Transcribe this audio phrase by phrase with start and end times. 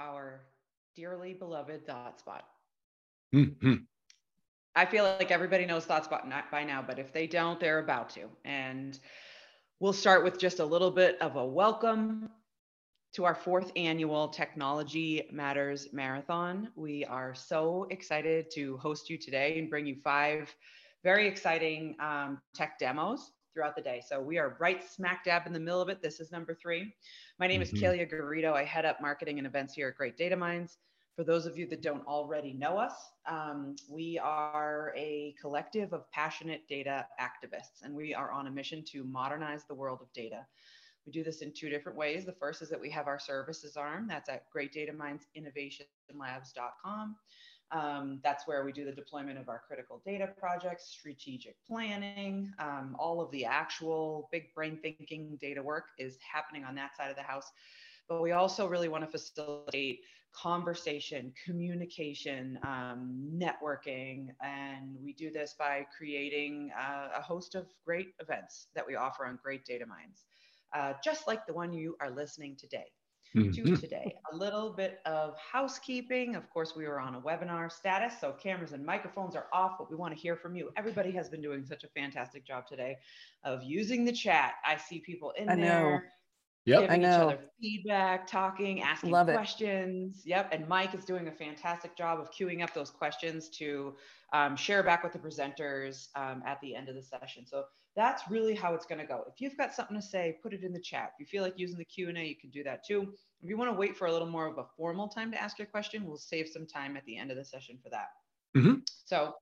[0.00, 0.40] our
[0.96, 2.42] dearly beloved ThoughtSpot.
[3.34, 3.74] Mm-hmm.
[4.74, 8.28] I feel like everybody knows ThoughtSpot by now, but if they don't, they're about to.
[8.44, 8.98] And
[9.78, 12.30] we'll start with just a little bit of a welcome
[13.12, 16.68] to our fourth annual Technology Matters Marathon.
[16.76, 20.54] We are so excited to host you today and bring you five
[21.02, 24.02] very exciting um, tech demos throughout the day.
[24.06, 26.02] So we are right smack dab in the middle of it.
[26.02, 26.92] This is number three.
[27.38, 27.76] My name mm-hmm.
[27.76, 28.52] is Kalia Garrido.
[28.52, 30.78] I head up marketing and events here at Great Data Minds.
[31.16, 32.94] For those of you that don't already know us,
[33.28, 38.82] um, we are a collective of passionate data activists, and we are on a mission
[38.92, 40.46] to modernize the world of data.
[41.04, 42.24] We do this in two different ways.
[42.24, 47.16] The first is that we have our services arm, that's at greatdatamindsinnovationlabs.com.
[47.72, 52.96] Um, that's where we do the deployment of our critical data projects, strategic planning, um,
[52.98, 57.16] all of the actual big brain thinking data work is happening on that side of
[57.16, 57.50] the house.
[58.08, 60.00] But we also really want to facilitate
[60.32, 68.08] conversation, communication, um, networking, and we do this by creating uh, a host of great
[68.20, 70.24] events that we offer on Great Data Minds,
[70.74, 72.86] uh, just like the one you are listening today
[73.34, 73.74] mm-hmm.
[73.74, 74.14] to today.
[74.32, 76.36] A little bit of housekeeping.
[76.36, 79.90] Of course, we were on a webinar status, so cameras and microphones are off, but
[79.90, 80.70] we want to hear from you.
[80.76, 82.96] Everybody has been doing such a fantastic job today
[83.44, 84.54] of using the chat.
[84.64, 85.64] I see people in I there.
[85.64, 86.00] Know.
[86.66, 86.80] Yep.
[86.82, 87.16] Giving I know.
[87.16, 89.34] each other feedback, talking, asking Love it.
[89.34, 90.22] questions.
[90.26, 90.50] Yep.
[90.52, 93.96] And Mike is doing a fantastic job of queuing up those questions to
[94.34, 97.46] um, share back with the presenters um, at the end of the session.
[97.46, 97.64] So
[97.96, 99.24] that's really how it's going to go.
[99.28, 101.12] If you've got something to say, put it in the chat.
[101.14, 103.12] If you feel like using the Q&A, you can do that too.
[103.42, 105.58] If you want to wait for a little more of a formal time to ask
[105.58, 108.08] your question, we'll save some time at the end of the session for that.
[108.56, 108.80] Mm-hmm.
[109.04, 109.34] So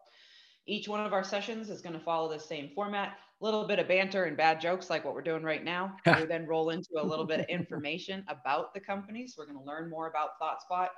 [0.66, 3.18] each one of our sessions is going to follow the same format.
[3.40, 5.96] A little bit of banter and bad jokes like what we're doing right now.
[6.06, 9.26] we then roll into a little bit of information about the company.
[9.26, 10.88] So we're going to learn more about ThoughtSpot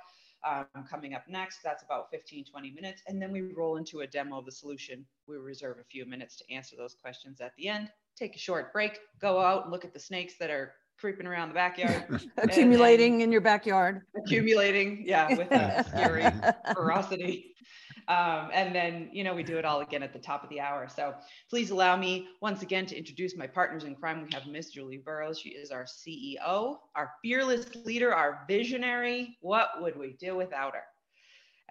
[0.47, 1.59] um, coming up next.
[1.63, 3.01] That's about 15, 20 minutes.
[3.07, 5.05] And then we roll into a demo of the solution.
[5.27, 7.89] We reserve a few minutes to answer those questions at the end.
[8.17, 11.49] Take a short break, go out and look at the snakes that are creeping around
[11.49, 12.21] the backyard.
[12.37, 14.01] accumulating in your backyard.
[14.15, 16.25] Accumulating, yeah, with a scary
[16.73, 17.55] ferocity.
[18.07, 20.59] Um, and then, you know, we do it all again at the top of the
[20.59, 20.87] hour.
[20.93, 21.13] So
[21.49, 24.23] please allow me once again to introduce my partners in crime.
[24.23, 25.39] We have Miss Julie Burrows.
[25.39, 29.37] She is our CEO, our fearless leader, our visionary.
[29.41, 30.83] What would we do without her?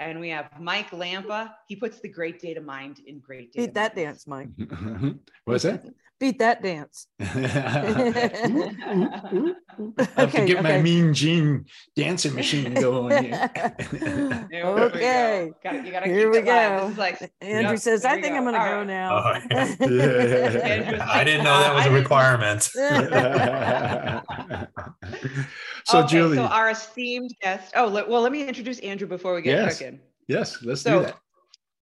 [0.01, 1.53] And we have Mike Lampa.
[1.69, 3.67] He puts the great data mind in great data.
[3.67, 4.49] Beat that dance, Mike.
[5.45, 5.85] What's that?
[6.19, 7.07] Beat that dance.
[7.19, 7.25] I
[10.17, 11.65] have to get my mean gene
[11.97, 13.25] dancing machine going.
[13.25, 13.51] Here.
[14.53, 15.51] okay.
[15.65, 16.93] Gotta, you gotta Here we go.
[16.99, 18.37] Like, Andrew yep, says, I think go.
[18.37, 18.87] I'm going to go right.
[18.87, 19.17] now.
[19.17, 19.33] Oh,
[19.87, 22.69] Andrew's I didn't know that was I a didn't- requirement.
[25.85, 27.73] so, okay, Julie, so our esteemed guest.
[27.77, 29.79] Oh, let, well, let me introduce Andrew before we get Yes.
[29.79, 30.01] cooking.
[30.29, 31.17] yes, let's So, do that.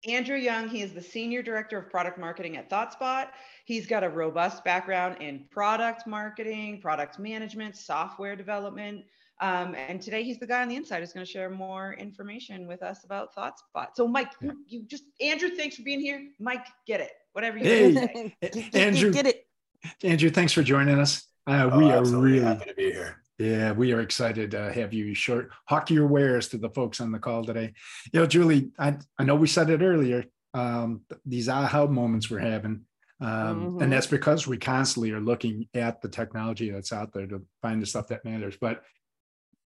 [0.07, 3.27] Andrew Young, he is the Senior Director of Product Marketing at ThoughtSpot.
[3.65, 9.03] He's got a robust background in product marketing, product management, software development.
[9.41, 12.65] Um, and today he's the guy on the inside who's going to share more information
[12.67, 13.87] with us about ThoughtSpot.
[13.93, 14.51] So, Mike, Yeah.
[14.67, 16.29] you just, Andrew, thanks for being here.
[16.39, 17.11] Mike, get it.
[17.33, 17.93] Whatever you Hey.
[17.93, 18.35] want to say.
[18.41, 19.11] Get- get- Andrew.
[19.11, 19.47] Get it.
[20.03, 21.25] Andrew, thanks for joining us.
[21.47, 23.21] Uh, Oh, we are really, happy to be here.
[23.37, 27.11] yeah, we are excited to have you short hawk your wares to the folks on
[27.11, 27.73] the call today.
[28.13, 30.25] You know, Julie, I, I know we said it earlier.
[30.53, 32.81] Um, th- these aha moments we're having,
[33.21, 33.81] um, Mhm.
[33.83, 37.81] and that's because we constantly are looking at the technology that's out there to find
[37.81, 38.57] the stuff that matters.
[38.59, 38.83] But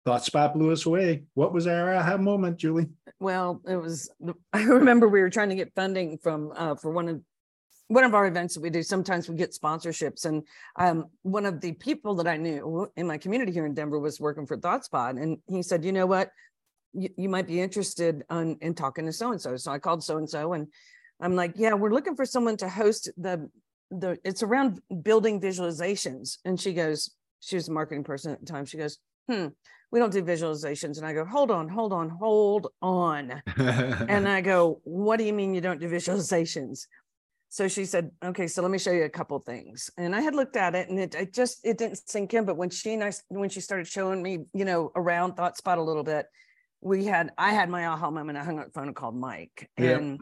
[0.08, 1.24] ThoughtSpot blew us away.
[1.36, 2.88] What was our aha moment, Julie?
[3.20, 4.10] Well, it was.
[4.54, 7.22] I remember we were trying to get funding from uh, for one of
[7.92, 8.82] one of our events that we do.
[8.82, 10.48] Sometimes we get sponsorships, and
[10.78, 14.18] um, one of the people that I knew in my community here in Denver was
[14.18, 16.30] working for ThoughtSpot, and he said, "You know what?
[16.94, 20.06] You, you might be interested on, in talking to so and so." So I called
[20.06, 20.68] so and so, and
[21.20, 23.50] I'm like, "Yeah, we're looking for someone to host the
[23.90, 24.18] the.
[24.24, 27.12] It's around building visualizations." And she goes,
[27.42, 28.66] she was a marketing person at the time.
[28.66, 29.00] She goes,
[29.30, 29.48] "Hmm."
[29.92, 30.98] We don't do visualizations.
[30.98, 33.44] And I go, hold on, hold on, hold on.
[33.58, 36.88] And I go, what do you mean you don't do visualizations?
[37.52, 39.92] So she said, okay, so let me show you a couple things.
[39.98, 42.46] And I had looked at it and it, it just, it didn't sink in.
[42.46, 45.82] But when she and I, when she started showing me, you know, around ThoughtSpot a
[45.82, 46.28] little bit,
[46.80, 48.38] we had, I had my aha moment.
[48.38, 49.70] I hung up the phone and called Mike.
[49.76, 50.22] And,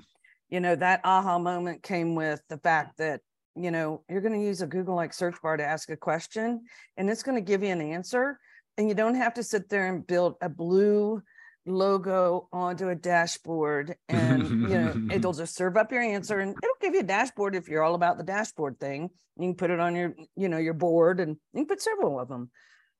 [0.50, 3.22] you know, that aha moment came with the fact that,
[3.56, 6.66] you know, you're going to use a Google like search bar to ask a question
[6.98, 8.40] and it's going to give you an answer.
[8.80, 11.22] And you don't have to sit there and build a blue
[11.66, 16.76] logo onto a dashboard and you know it'll just serve up your answer and it'll
[16.82, 19.80] give you a dashboard if you're all about the dashboard thing you can put it
[19.80, 22.50] on your you know your board and you can put several of them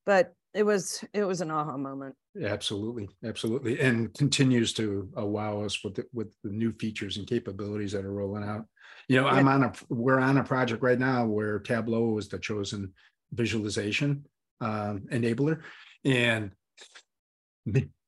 [0.06, 2.14] but it was it was an aha moment.
[2.42, 7.92] Absolutely, absolutely, and continues to wow us with the, with the new features and capabilities
[7.92, 8.66] that are rolling out.
[9.08, 9.34] You know, yeah.
[9.34, 12.92] I'm on a we're on a project right now where Tableau is the chosen
[13.32, 14.24] visualization
[14.60, 15.60] um, enabler,
[16.04, 16.52] and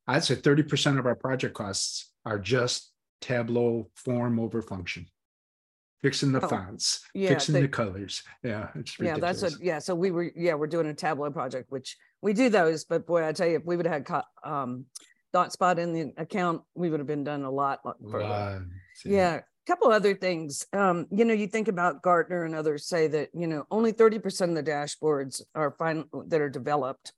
[0.06, 5.06] I'd say 30% of our project costs are just Tableau form over function
[6.02, 8.22] fixing the oh, fonts, yeah, fixing they, the colors.
[8.42, 9.42] Yeah, it's ridiculous.
[9.42, 9.78] Yeah, that's a yeah.
[9.78, 13.26] So we were yeah we're doing a Tableau project, which we do those, but boy,
[13.26, 14.86] I tell you, if we would have had um,
[15.34, 18.66] ThoughtSpot in the account, we would have been done a lot further.
[19.04, 19.36] yeah.
[19.36, 20.66] A couple other things.
[20.72, 24.18] Um, you know, you think about Gartner and others say that you know only thirty
[24.18, 27.12] percent of the dashboards are fine that are developed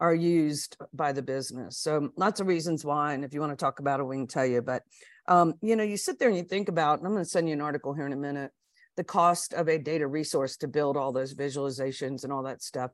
[0.00, 1.78] are used by the business.
[1.78, 4.26] So lots of reasons why, and if you want to talk about it, we can
[4.26, 4.62] tell you.
[4.62, 4.82] But
[5.26, 7.48] um, you know, you sit there and you think about, and I'm going to send
[7.48, 8.50] you an article here in a minute,
[8.96, 12.90] the cost of a data resource to build all those visualizations and all that stuff.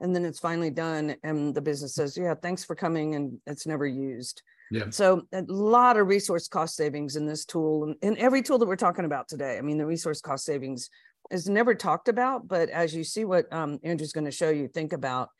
[0.00, 3.66] And then it's finally done, and the business says, "Yeah, thanks for coming," and it's
[3.66, 4.42] never used.
[4.70, 4.90] Yeah.
[4.90, 8.68] So a lot of resource cost savings in this tool, and, and every tool that
[8.68, 9.58] we're talking about today.
[9.58, 10.90] I mean, the resource cost savings
[11.30, 14.68] is never talked about, but as you see what um, Andrew's going to show you,
[14.68, 15.30] think about,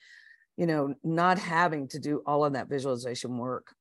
[0.58, 3.72] you know, not having to do all of that visualization work.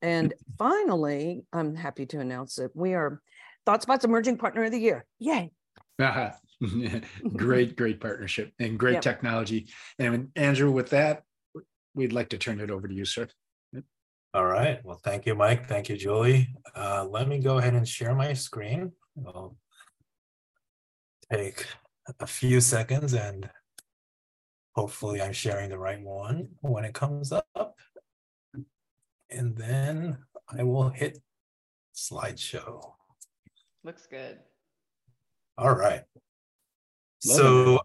[0.00, 3.20] And finally, I'm happy to announce that we are
[3.66, 5.04] ThoughtSpot's Emerging Partner of the Year.
[5.18, 5.50] Yay.
[5.98, 6.30] Uh-huh.
[7.36, 9.02] great, great partnership and great yep.
[9.02, 9.66] technology.
[9.98, 11.24] And Andrew, with that,
[11.94, 13.26] we'd like to turn it over to you, sir.
[14.32, 14.78] All right.
[14.84, 15.66] Well, thank you, Mike.
[15.66, 16.54] Thank you, Julie.
[16.74, 18.92] Uh, let me go ahead and share my screen.
[19.26, 19.56] I'll
[21.30, 21.66] take
[22.20, 23.50] a few seconds and
[24.74, 27.76] hopefully I'm sharing the right one when it comes up
[29.30, 31.18] and then I will hit
[31.94, 32.92] slideshow.
[33.84, 34.38] Looks good.
[35.58, 36.02] All right.
[37.24, 37.80] Love so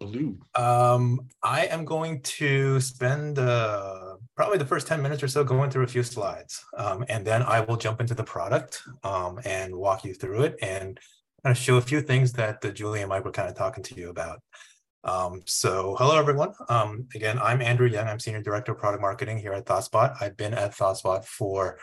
[0.56, 5.70] um, I am going to spend uh, probably the first 10 minutes or so going
[5.70, 6.64] through a few slides.
[6.76, 10.58] Um, and then I will jump into the product um, and walk you through it
[10.62, 11.00] and
[11.44, 13.84] kind of show a few things that the Julie and Mike were kind of talking
[13.84, 14.42] to you about.
[15.04, 16.54] Um, so hello, everyone.
[16.70, 18.08] Um, again, I'm Andrew Young.
[18.08, 20.16] I'm Senior Director of Product Marketing here at ThoughtSpot.
[20.22, 21.78] I've been at ThoughtSpot for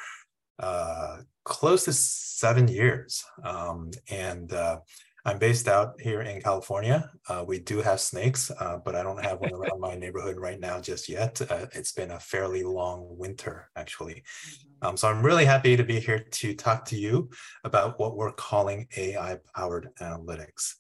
[0.58, 3.25] uh, close to seven years.
[3.43, 4.81] Um, and uh,
[5.25, 7.11] I'm based out here in California.
[7.28, 10.60] Uh, we do have snakes, uh, but I don't have one around my neighborhood right
[10.60, 11.40] now just yet.
[11.40, 14.22] Uh, it's been a fairly long winter, actually.
[14.22, 14.87] Mm-hmm.
[14.88, 17.31] Um, so I'm really happy to be here to talk to you
[17.62, 20.75] about what we're calling AI-powered analytics.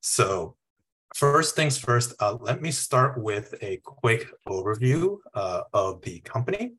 [0.00, 0.56] So
[1.14, 6.74] First things first, uh, let me start with a quick overview uh, of the company.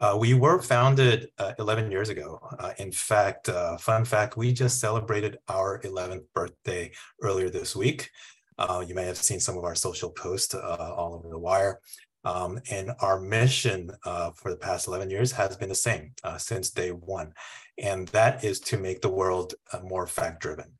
[0.00, 2.40] Uh, we were founded uh, 11 years ago.
[2.58, 6.90] Uh, in fact, uh, fun fact, we just celebrated our 11th birthday
[7.22, 8.10] earlier this week.
[8.86, 11.80] you may have seen some of our social posts all over the wire.
[12.24, 13.90] Um, and our mission
[14.34, 17.32] for the past 11 years has been the same since day one.
[17.78, 20.72] And that is to make the world more fact driven.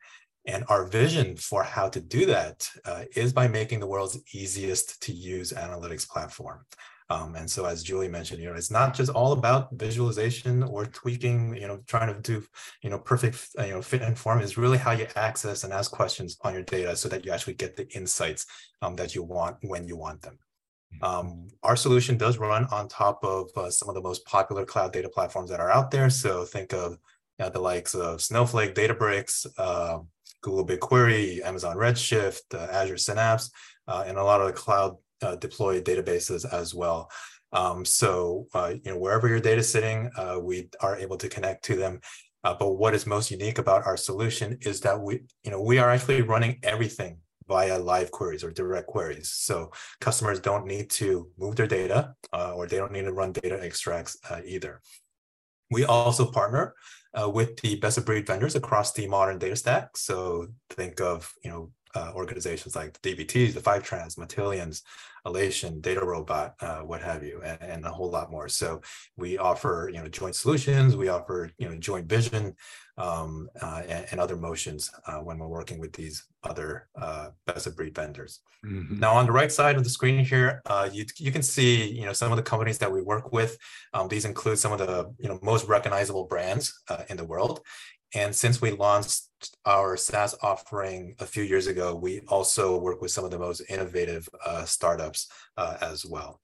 [0.47, 5.03] And our vision for how to do that uh, is by making the world's easiest
[5.03, 6.65] to use analytics platform.
[7.09, 10.87] Um, and so, as Julie mentioned, you know, it's not just all about visualization or
[10.87, 12.45] tweaking, you know, trying to do,
[12.83, 14.41] you know, perfect, you know, fit and form.
[14.41, 17.55] Is really how you access and ask questions on your data so that you actually
[17.55, 18.47] get the insights
[18.83, 20.39] um, that you want when you want them.
[21.03, 24.93] Um, our solution does run on top of uh, some of the most popular cloud
[24.93, 26.11] data platforms that are out there.
[26.11, 26.93] So think of
[27.39, 29.99] you know, the likes of Snowflake, Databricks, uh,
[30.47, 33.51] Google BigQuery, Amazon Redshift, uh, Azure Synapse,
[33.89, 37.11] uh, and a lot of the cloud uh, deployed databases as well.
[37.53, 41.29] Um, so, uh, you know, wherever your data is sitting, uh, we are able to
[41.29, 42.01] connect to them.
[42.45, 45.79] Uh, but what is most unique about our solution is that we, you know, we
[45.79, 49.31] are actually running everything via live queries or direct queries.
[49.31, 53.59] So customers don't need to move their data or they don't need to run data
[53.61, 54.81] extracts either.
[55.71, 56.75] We also partner
[57.15, 59.97] uh, with the best of breed vendors across the modern data stack.
[59.97, 64.83] So think of you know uh, organizations like the DBTs, the Fivetrans, Matillions,
[65.27, 68.49] Alation, DataRobot, uh, what have you, and, and, a whole lot more.
[68.49, 68.81] So
[69.17, 72.55] we offer you know joint solutions, we offer you know joint vision,
[72.97, 77.67] um, uh, and, and, other motions uh, when we're working with these other uh, best
[77.67, 78.41] of breed vendors.
[78.65, 79.01] Mm-hmm.
[79.01, 82.05] Now, on the right side of the screen here, uh, you, you can see you
[82.05, 83.59] know some of the companies that we work with.
[83.95, 87.61] Um, these include some of the you know most recognizable brands in the world.
[88.17, 89.29] And since we launched
[89.65, 93.63] our SaaS offering a few years ago, we also work with some of the most
[93.69, 96.41] innovative uh, startups as well.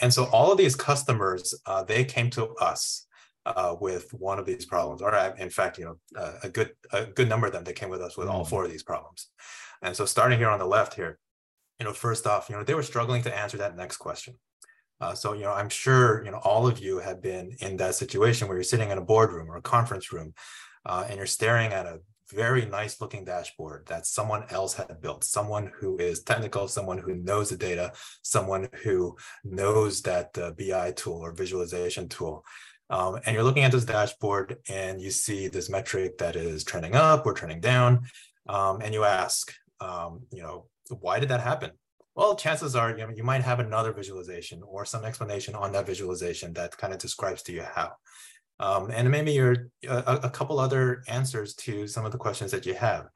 [0.00, 1.54] and so all of these customers,
[1.86, 3.06] they came to us
[3.46, 6.72] uh, with one of these problems, or uh, in fact, you know, uh, a good
[6.92, 8.48] a good number of them that came with us with all mm.
[8.48, 9.28] four of these problems.
[9.82, 11.18] And so, starting here on the left here,
[11.78, 14.34] you know, first off, you know, they were struggling to answer that next question.
[15.00, 17.94] Uh, so, you know, I'm sure, you know, all of you have been in that
[17.94, 20.32] situation where you're sitting in a boardroom or a conference room
[20.86, 22.00] uh, and you're staring at a
[22.32, 27.14] very nice looking dashboard that someone else had built, someone who is technical, someone who
[27.14, 32.44] knows the data, someone who knows that uh, BI tool or visualization tool.
[32.88, 36.94] Um, and you're looking at this dashboard and you see this metric that is trending
[36.94, 38.06] up or trending down.
[38.48, 41.72] Um, and you ask, um, you know, why did that happen?
[42.16, 45.86] Well, chances are you, know, you might have another visualization or some explanation on that
[45.86, 47.92] visualization that kind of describes to you how.
[48.58, 52.64] Um, and maybe you're a, a, couple other answers to some of the questions that
[52.64, 53.08] you have.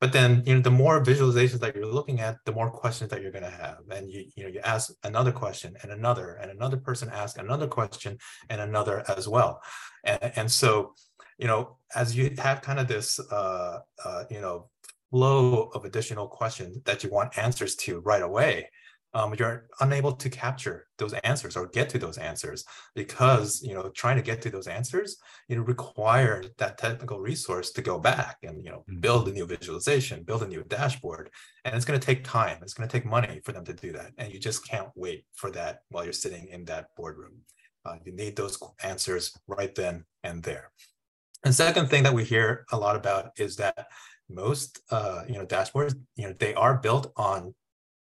[0.00, 3.20] But then, you know, the more visualizations that you're looking at, the more questions that
[3.20, 3.78] you're going to have.
[3.90, 7.66] And you, you know, you ask another question and another, and another person asks another
[7.66, 8.18] question
[8.48, 9.60] and another as well.
[10.04, 10.94] And, and so,
[11.38, 14.68] you know, as you have kind of this, uh, uh, you know,
[15.14, 18.68] flow of additional questions that you want answers to right away,
[19.14, 22.64] um, you're unable to capture those answers or get to those answers
[22.96, 25.18] because you know trying to get to those answers
[25.48, 29.00] you know require that technical resource to go back and you know mm.
[29.00, 31.30] build a new visualization build a new dashboard
[31.64, 33.92] and it's going to take time it's going to take money for them to do
[33.92, 37.34] that and you just can't wait for that while you're sitting in that boardroom
[37.84, 40.72] uh, you need those answers right then and there
[41.44, 43.86] and second thing that we hear a lot about is that
[44.34, 47.54] most uh, you know dashboards you know they are built on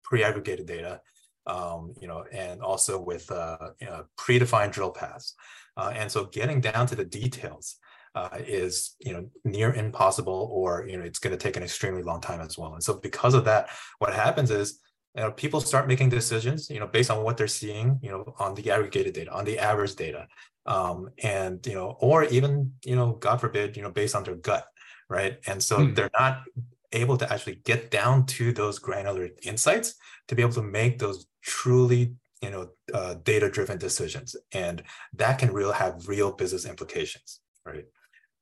[0.04, 1.00] pre-aggregated data
[1.46, 5.34] um, you know and also with uh, you know, predefined drill paths
[5.76, 7.76] uh, and so getting down to the details
[8.14, 12.02] uh, is you know near impossible or you know it's going to take an extremely
[12.02, 13.68] long time as well and so because of that
[13.98, 14.80] what happens is
[15.16, 18.32] you know, people start making decisions, you know, based on what they're seeing, you know,
[18.38, 20.28] on the aggregated data, on the average data,
[20.66, 24.36] um, and you know, or even, you know, God forbid, you know, based on their
[24.36, 24.64] gut,
[25.10, 25.38] right?
[25.46, 25.94] And so mm.
[25.94, 26.44] they're not
[26.92, 29.94] able to actually get down to those granular insights
[30.28, 35.38] to be able to make those truly you know uh, data driven decisions and that
[35.38, 37.84] can real have real business implications right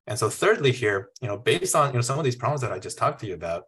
[0.06, 2.72] and so thirdly here you know based on you know some of these problems that
[2.72, 3.64] i just talked to you about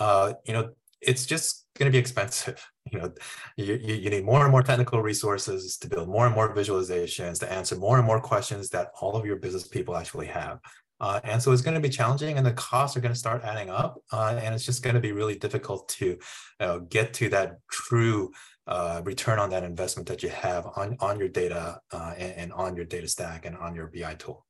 [0.00, 0.70] uh, you know
[1.00, 3.12] it's just going to be expensive you know
[3.56, 7.50] you, you need more and more technical resources to build more and more visualizations to
[7.50, 10.58] answer more and more questions that all of your business people actually have
[11.00, 13.42] uh, and so it's going to be challenging and the costs are going to start
[13.42, 13.98] adding up.
[14.12, 16.18] Uh, and it's just going to be really difficult to
[16.60, 18.30] uh, get to that true
[18.66, 22.52] uh, return on that investment that you have on, on your data uh, and, and,
[22.52, 24.44] on your data stack and on your BI tool.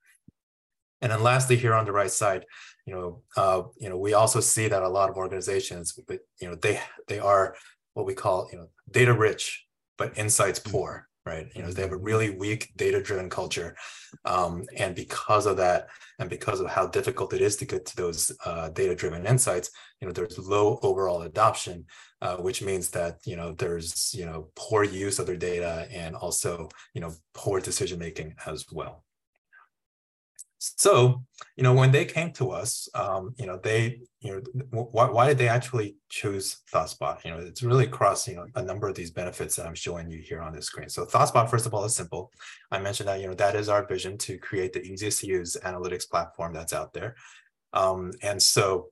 [1.00, 2.44] And then lastly, here on the right side,
[2.84, 6.48] you know, uh, you know, we also see that a lot of organizations, but you
[6.48, 6.78] know, they
[7.08, 7.56] they are
[7.94, 9.64] what we call you know data rich,
[9.96, 10.72] but insights mm-hmm.
[10.72, 11.46] poor right?
[11.54, 13.70] You know, they have a really weak data-driven culture,
[14.24, 17.96] um, and because of that, and because of how difficult it is to get to
[17.96, 19.70] those uh, data-driven insights,
[20.00, 21.76] you know, there's low overall adoption,
[22.20, 25.72] uh, which means that you know there's you know poor use of their data
[26.02, 29.04] and also you know poor decision making as well.
[30.62, 31.24] So,
[31.56, 35.26] you know, when they came to us, um, you know, they, you know, why, why
[35.26, 37.24] did they actually choose ThoughtSpot?
[37.24, 40.10] You know, it's really across, you know, a number of these benefits that I'm showing
[40.10, 40.90] you here on the screen.
[40.90, 42.30] So ThoughtSpot, first of all, is simple.
[42.70, 45.56] I mentioned that, you know, that is our vision to create the easiest to use
[45.64, 47.16] analytics platform that's out there.
[47.72, 48.88] Um, and so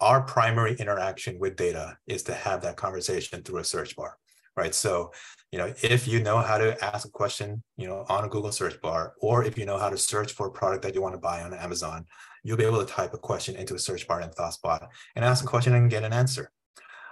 [0.00, 4.18] our primary interaction with data is to have that conversation through a search bar
[4.58, 4.74] right?
[4.74, 5.12] So,
[5.52, 8.52] you know, if you know how to ask a question, you know, on a Google
[8.52, 11.14] search bar, or if you know how to search for a product that you want
[11.14, 12.04] to buy on Amazon,
[12.42, 14.86] you'll be able to type a question into a search bar in ThoughtSpot
[15.16, 16.50] and ask a question and get an answer.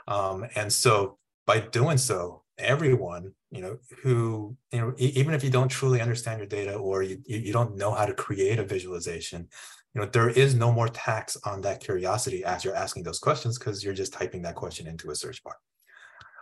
[0.08, 5.50] Um, and so by doing so, everyone, you know, who, you know, even if you
[5.50, 9.48] don't truly understand your data or you, you don't know how to create a visualization,
[9.94, 13.58] you know, there is no more tax on that curiosity as you're asking those questions
[13.58, 15.56] because you're just typing that question into a search bar.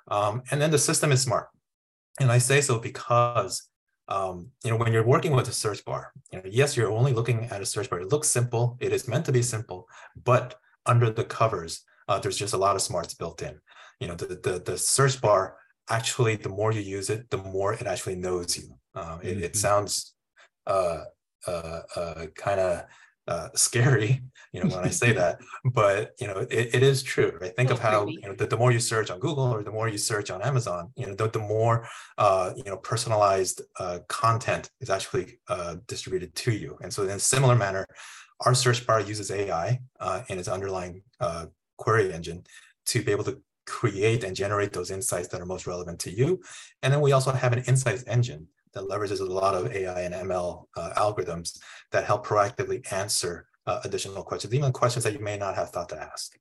[0.09, 1.49] Um, and then the system is smart.
[2.21, 3.69] And I say so because
[4.09, 7.13] um, you know, when you're working with a search bar, you know, yes, you're only
[7.13, 8.01] looking at a search bar.
[8.01, 8.77] It looks simple.
[8.81, 9.89] It is meant to be simple,
[10.25, 13.59] but under the covers, uh, there's just a lot of smarts built in.
[14.01, 15.57] You know, the, the, the search bar
[15.89, 18.75] actually, the more you use it, the more it actually knows you.
[18.95, 19.45] Um, it, mm-hmm.
[19.45, 20.15] it, sounds
[20.67, 21.05] uh,
[21.47, 22.85] uh, uh kind of
[23.27, 27.37] uh, scary, you know, when I say that, but you know, it, it is true.
[27.41, 27.55] Right?
[27.57, 29.89] Think of how you know the, the more you search on Google or the more
[29.89, 31.89] you search on Amazon, you know, the, the more
[32.19, 36.79] uh, you know personalized uh, content is actually uh, distributed to you.
[36.83, 37.87] And so, in a similar manner,
[38.41, 41.47] our search bar uses AI uh, in its underlying uh,
[41.79, 42.45] query engine
[42.87, 46.41] to be able to create and generate those insights that are most relevant to you.
[46.83, 50.15] And then we also have an insights engine that leverages a lot of AI and
[50.15, 51.59] ML uh, algorithms
[51.93, 55.89] that help proactively answer uh, additional questions, even questions that you may not have thought
[55.89, 56.37] to ask.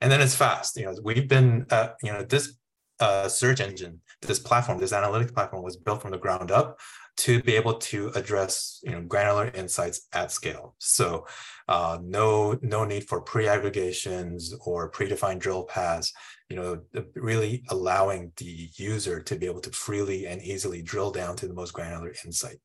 [0.00, 0.76] And then it's fast.
[0.76, 2.56] You know, we've been, uh, you know, this
[3.00, 6.78] uh, search engine, this platform, this analytics platform was built from the ground up
[7.16, 10.74] to be able to address you know granular insights at scale.
[10.78, 11.26] So
[11.68, 16.12] uh, no no need for pre-aggregations or predefined drill paths.
[16.48, 16.80] You know,
[17.14, 21.54] really allowing the user to be able to freely and easily drill down to the
[21.54, 22.58] most granular insight.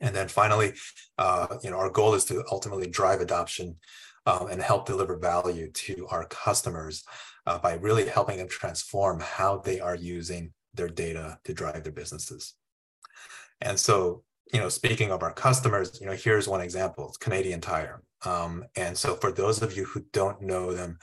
[0.00, 0.72] And then finally,
[1.18, 3.76] uh, you know, our goal is to ultimately drive adoption
[4.26, 7.04] um, and help deliver value to our customers
[7.46, 11.92] uh, by really helping them transform how they are using their data to drive their
[11.92, 12.54] businesses.
[13.60, 14.22] And so,
[14.52, 18.02] you know, speaking of our customers, you know, here's one example, it's Canadian Tire.
[18.24, 20.98] Um, and so for those of you who don't know them,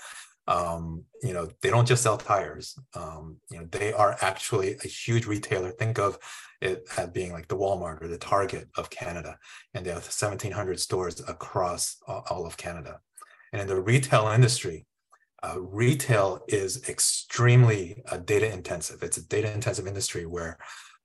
[0.47, 2.77] um, you know, they don't just sell tires.
[2.95, 5.71] Um, you know, they are actually a huge retailer.
[5.71, 6.17] Think of
[6.61, 9.37] it as being like the Walmart or the Target of Canada,
[9.73, 12.99] and they have 1,700 stores across all of Canada.
[13.53, 14.85] And in the retail industry,
[15.43, 19.03] uh, retail is extremely uh, data intensive.
[19.03, 20.57] It's a data intensive industry where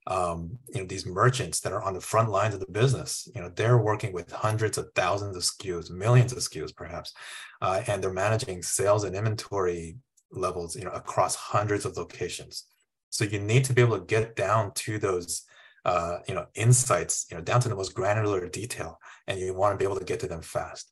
[0.09, 3.29] um, you know these merchants that are on the front lines of the business.
[3.33, 7.13] You know they're working with hundreds of thousands of skus millions of skus perhaps
[7.61, 9.97] uh, and they're managing sales and inventory
[10.31, 12.65] levels you know across hundreds of locations.
[13.11, 15.43] So you need to be able to get down to those
[15.85, 19.73] uh, you know insights you know down to the most granular detail and you want
[19.73, 20.91] to be able to get to them fast.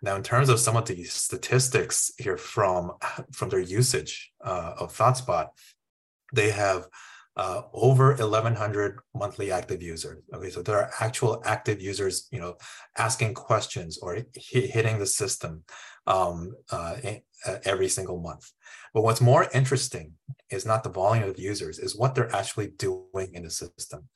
[0.00, 2.92] Now in terms of some of the statistics here from
[3.30, 5.48] from their usage uh, of thoughtspot
[6.32, 6.88] they have
[7.36, 12.54] uh, over 1100 monthly active users okay so there are actual active users you know
[12.96, 15.62] asking questions or hitting the system
[16.06, 16.96] um, uh,
[17.46, 18.52] uh, every single month
[18.92, 20.12] but what's more interesting
[20.50, 24.08] is not the volume of users is what they're actually doing in the system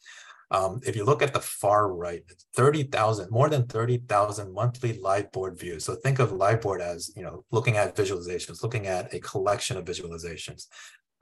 [0.50, 2.22] um, if you look at the far right,
[2.54, 5.84] 30,000, more than 30,000 monthly live board views.
[5.84, 9.76] So think of live board as, you know, looking at visualizations, looking at a collection
[9.76, 10.66] of visualizations.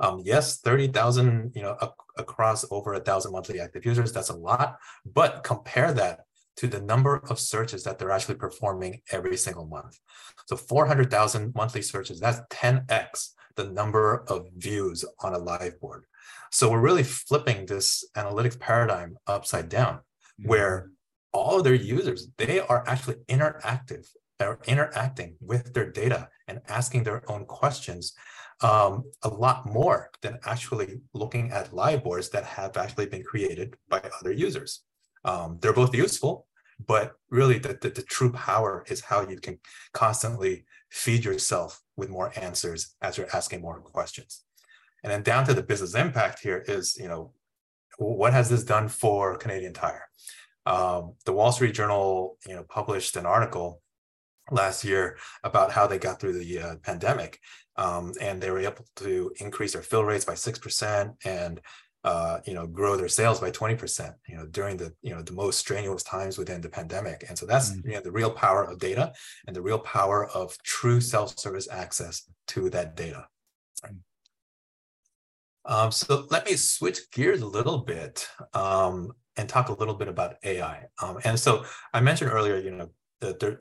[0.01, 4.37] Um, yes, 30,000, you know, ac across over a thousand monthly active users, that's a
[4.37, 6.21] lot, but compare that
[6.57, 9.99] to the number of searches that they're actually performing every single month.
[10.47, 16.05] So 400,000 monthly searches, that's 10x the number of views on a live board.
[16.51, 20.49] So we're really flipping this analytics paradigm upside down, mm-hmm.
[20.49, 20.91] where
[21.33, 24.07] all of their users, they are actually interactive,
[24.39, 28.15] they're interacting with their data and asking their own questions
[28.63, 34.03] um, a lot more than actually looking at live that have actually been created by
[34.21, 34.83] other users.
[35.25, 36.47] Um, they're both useful,
[36.87, 39.59] but really the, the, the, true power is how you can
[39.93, 44.45] constantly feed yourself with more answers as you're asking more questions.
[45.03, 47.33] And then down to the business impact here is, you know,
[47.99, 50.09] what has this done for Canadian Tire?
[50.65, 53.81] Um, the Wall Street Journal, you know, published an article
[54.51, 57.41] last year about how they got through the uh, pandemic
[57.77, 61.61] um, and they were able to increase their fill rates by 6% and
[62.05, 65.33] uh, you know grow their sales by 20% you know during the you know the
[65.33, 67.89] most strenuous times within the pandemic and so that's mm-hmm.
[67.89, 69.13] you know the real power of data
[69.49, 73.27] and the real power of true self-service access to that data
[75.67, 80.09] um, so let me switch gears a little bit um, and talk a little bit
[80.09, 80.85] about AI.
[81.03, 82.91] Um, and so I mentioned earlier, you know,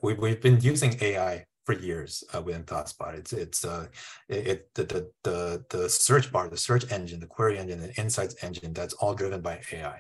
[0.02, 3.16] we, we've been using AI for years uh, within ThoughtSpot.
[3.16, 3.88] It's it's uh
[4.30, 8.36] it, it, the, the the search bar, the search engine, the query engine, the insights
[8.44, 8.74] engine.
[8.74, 10.00] That's all driven by AI.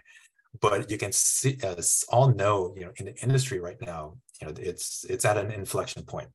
[0.61, 4.47] But you can see, as all know, you know, in the industry right now, you
[4.47, 6.29] know, it's it's at an inflection point.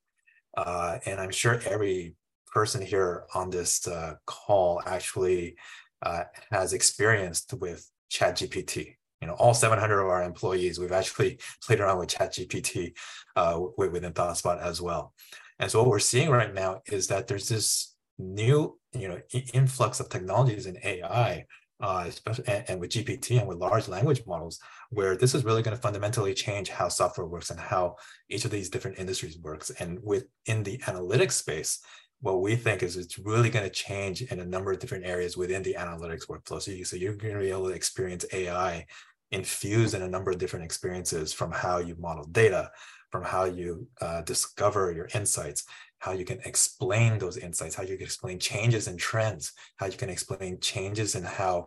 [0.57, 2.17] Uh, and I'm sure every
[2.53, 5.57] person here on this uh, call actually
[6.03, 11.81] uh, has experienced with ChatGPT you know, all 700 of our employees, we've actually played
[11.81, 12.97] around with ChatGPT
[13.37, 15.15] uh, within ThoughtSpot as well.
[15.59, 19.21] And so what we're seeing right now is that there's this new, you know,
[19.53, 21.45] influx of technologies in AI,
[21.81, 24.59] uh, especially and, and, with GPT and with large language models,
[24.91, 27.97] where this is really going to fundamentally change how software works and how
[28.31, 29.71] each of these different industries works.
[29.81, 31.81] And within the analytics space,
[32.21, 35.37] what we think is it's really going to change in a number of different areas
[35.37, 36.61] within the analytics workflow.
[36.61, 38.87] So, you, so you're going to be able to experience AI
[39.33, 42.71] infused in a number of different experiences from how you model data,
[43.11, 45.65] from how you uh, discover your insights,
[45.99, 49.97] how you can explain those insights, how you can explain changes in trends, how you
[49.97, 51.67] can explain changes in how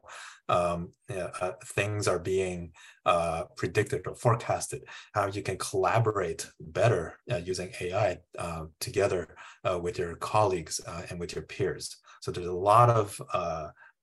[0.49, 2.71] um, uh, things are being
[3.06, 9.80] uh, predicted or forecasted, how you can collaborate better uh, using AI uh, together uh,
[9.80, 11.97] with your colleagues uh, and with your peers.
[12.21, 13.21] So there's a lot of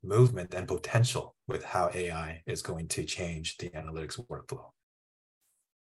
[0.02, 4.70] movement and potential with how AI is going to change the analytics workflow.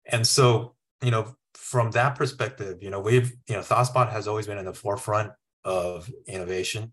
[0.07, 4.47] And so, you know, from that perspective, you know, we've, you know, ThoughtSpot has always
[4.47, 5.33] been in the forefront
[5.65, 6.93] of innovation.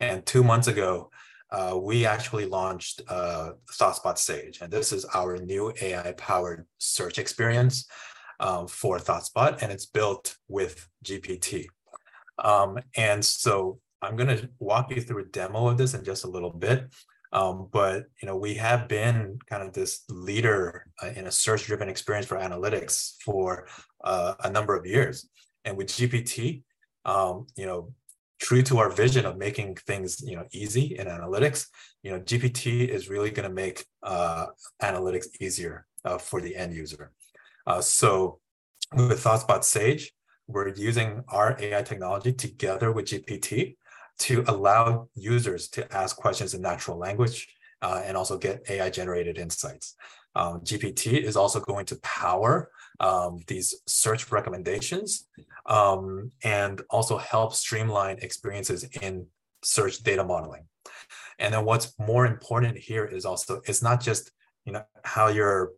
[0.00, 1.10] And two months ago,
[1.50, 7.86] uh, we actually launched uh, ThoughtSpot Sage, and this is our new AI-powered search experience
[8.38, 11.66] um, for ThoughtSpot, and it's built with GPT.
[12.38, 16.24] Um, and so I'm going to walk you through a demo of this in just
[16.24, 16.92] a little bit.
[17.32, 21.88] Um, but you know, we have been kind of this leader uh, in a search-driven
[21.88, 23.66] experience for analytics for
[24.02, 25.28] uh, a number of years.
[25.64, 26.62] And with GPT,
[27.04, 27.92] um, you know,
[28.40, 31.66] true to our vision of making things you know easy in analytics,
[32.02, 34.46] you know, GPT is really going to make uh,
[34.82, 37.12] analytics easier uh, for the end user.
[37.66, 38.40] Uh, so
[38.94, 40.12] with ThoughtSpot Sage,
[40.46, 43.76] we're using our AI technology together with GPT
[44.20, 47.48] to allow users to ask questions in natural language
[47.82, 49.94] uh, and also get AI generated insights.
[50.34, 55.26] Um, GPT is also going to power um, these search recommendations
[55.66, 59.26] um, and also help streamline experiences in
[59.62, 60.64] search data modeling.
[61.38, 64.32] And then what's more important here is also, it's not just
[64.68, 65.72] you know how you're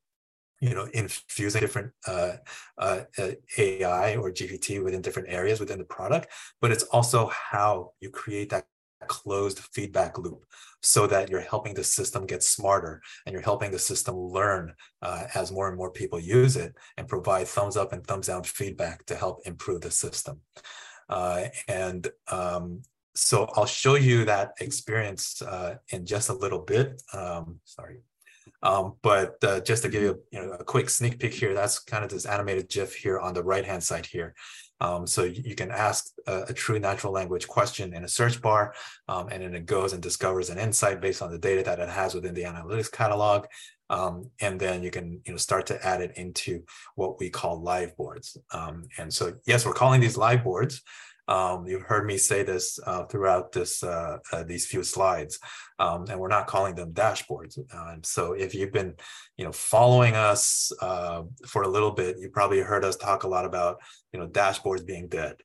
[0.61, 2.33] you know, infusing different uh,
[2.79, 6.29] uh, uh AI or GPT within different areas within the product,
[6.61, 8.67] but it's also how you create that
[9.07, 10.45] closed feedback loop
[10.83, 15.25] so that you're helping the system get smarter and you're helping the system learn uh,
[15.35, 19.05] as more and more people use it and provide thumbs up and thumbs down feedback
[19.07, 20.41] to help improve the system.
[21.09, 22.83] Uh, and um,
[23.15, 27.03] so I'll show you that experience uh, in just a little bit.
[27.13, 28.01] Um, sorry.
[28.63, 31.79] Um, but uh, just to give you, you know, a quick sneak peek here, that's
[31.79, 34.35] kind of this animated GIF here on the right-hand side here.
[34.83, 38.75] Um, so you can ask a, a, true natural language question in a search bar,
[39.09, 41.89] um, and then it goes and discovers an insight based on the data that it
[41.91, 43.45] has within the analytics catalog.
[43.91, 46.63] Um, and then you can you know start to add it into
[46.95, 48.39] what we call live boards.
[48.53, 50.81] Um, and so yes, we're calling these live boards,
[51.31, 55.39] um, you've heard me say this uh, throughout this uh, uh, these few slides,
[55.79, 57.57] um, and we're not calling them dashboards.
[58.05, 58.95] So if you've been,
[59.37, 63.29] you know, following us uh, for a little bit, you probably heard us talk a
[63.29, 63.79] lot about,
[64.13, 65.37] you know, dashboards being dead,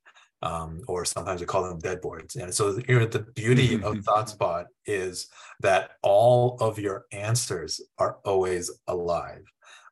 [0.41, 2.36] um, or sometimes we call them dead boards.
[2.36, 4.00] And so you know, the beauty of mm-hmm.
[4.00, 5.28] ThoughtSpot is
[5.62, 9.43] that all of your answers are always alive.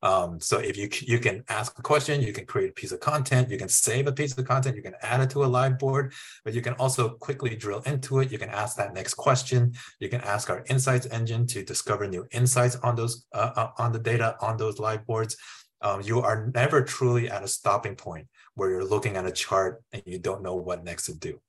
[0.03, 2.99] Um, so if you you can ask a question, you can create a piece of
[2.99, 5.79] content, you can save a piece of content, you can add it to a live
[5.79, 6.11] board,
[6.43, 8.29] but you can also quickly drill into it.
[8.29, 9.73] You can ask that next question.
[9.99, 13.93] You can ask our insights engine to discover new insights on those uh, uh, on
[13.93, 15.37] the data on those live boards.
[15.81, 19.83] Um, you are never truly at a stopping point where you're looking at a chart
[19.93, 21.39] and you don't know what next to do.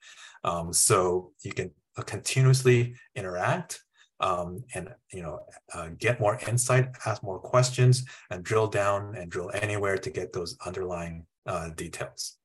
[0.44, 1.72] Um, so you can
[2.06, 3.80] continuously interact
[4.20, 5.40] um, and you know
[5.74, 10.33] uh, get more insight, ask more questions, and drill down and drill anywhere to get
[10.33, 12.38] those underlying uh, details.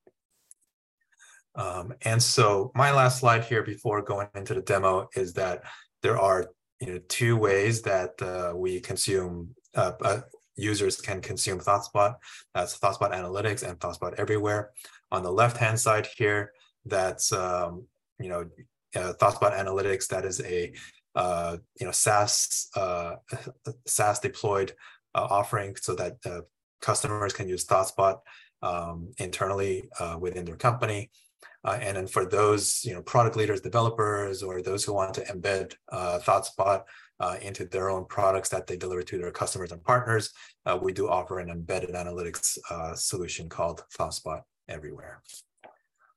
[1.56, 5.64] Um, and so my last slide here before going into the demo is that
[6.02, 6.48] there are
[6.80, 10.22] you know two ways that uh, we consume uh, uh,
[10.56, 12.16] users can consume ThoughtSpot.
[12.54, 14.72] That's ThoughtSpot Analytics and ThoughtSpot Everywhere.
[15.12, 16.52] On the left hand side here,
[16.86, 17.86] that's um,
[18.20, 18.46] you know
[18.96, 20.08] uh, ThoughtSpot Analytics.
[20.08, 20.74] That is a
[21.20, 23.16] uh, you know SaaS uh,
[23.86, 24.72] SaaS deployed
[25.14, 26.42] uh, offering so that uh,
[26.82, 28.20] customers can use ThoughtSpot
[28.62, 31.12] um, internally uh, within their company.
[31.66, 35.22] Uh, and then for those you know product leaders, developers, or those who want to
[35.26, 36.84] embed ThoughtSpot
[37.42, 40.32] into their own products that they deliver to their customers and partners,
[40.82, 42.58] we do offer an embedded analytics
[42.96, 45.22] solution called ThoughtSpot Everywhere.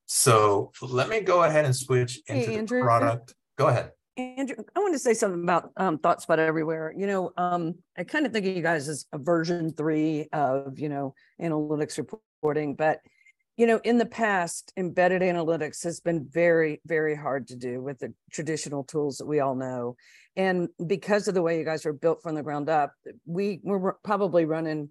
[0.07, 3.35] So let me go ahead and switch into hey, the product.
[3.57, 3.93] Go ahead.
[4.17, 6.93] Andrew, I want to say something about um, ThoughtSpot Everywhere.
[6.95, 10.79] You know, um, I kind of think of you guys as a version three of,
[10.79, 13.01] you know, analytics reporting, but,
[13.57, 18.01] you know, in the past, embedded analytics has been very, very hard to do with
[18.01, 19.97] the traditional tools that we all know.
[20.37, 22.93] And because of the way you guys are built from the ground up,
[23.25, 24.91] we, we're probably running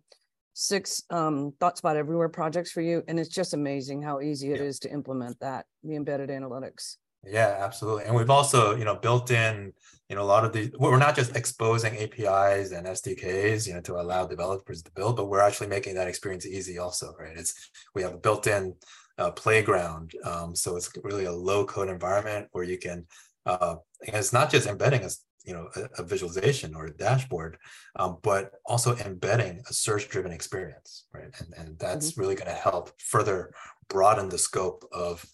[0.54, 3.04] six um, ThoughtSpot Everywhere projects for you.
[3.08, 4.66] And it's just amazing how easy it yeah.
[4.66, 6.98] is to implement that, the embedded analytics.
[7.26, 8.06] Yeah, absolutely.
[8.06, 9.74] And we've also, you know, built in,
[10.10, 13.82] you know, a lot of the we're not just exposing APIs and SDKs, you know,
[13.82, 17.38] to allow developers to build, but we're actually making that experience easy also, right?
[17.38, 18.76] It's we have a built-in
[19.18, 20.14] uh, playground.
[20.26, 23.06] Um, so it's really a low code environment where you can
[23.46, 25.10] uh, it's not just embedding a
[25.46, 27.58] you know a, a visualization or a dashboard,
[27.98, 31.34] um, but also embedding a search-driven experience, right?
[31.40, 32.22] And and that's mm-hmm.
[32.22, 33.54] really going to help further
[33.90, 35.26] broaden the scope of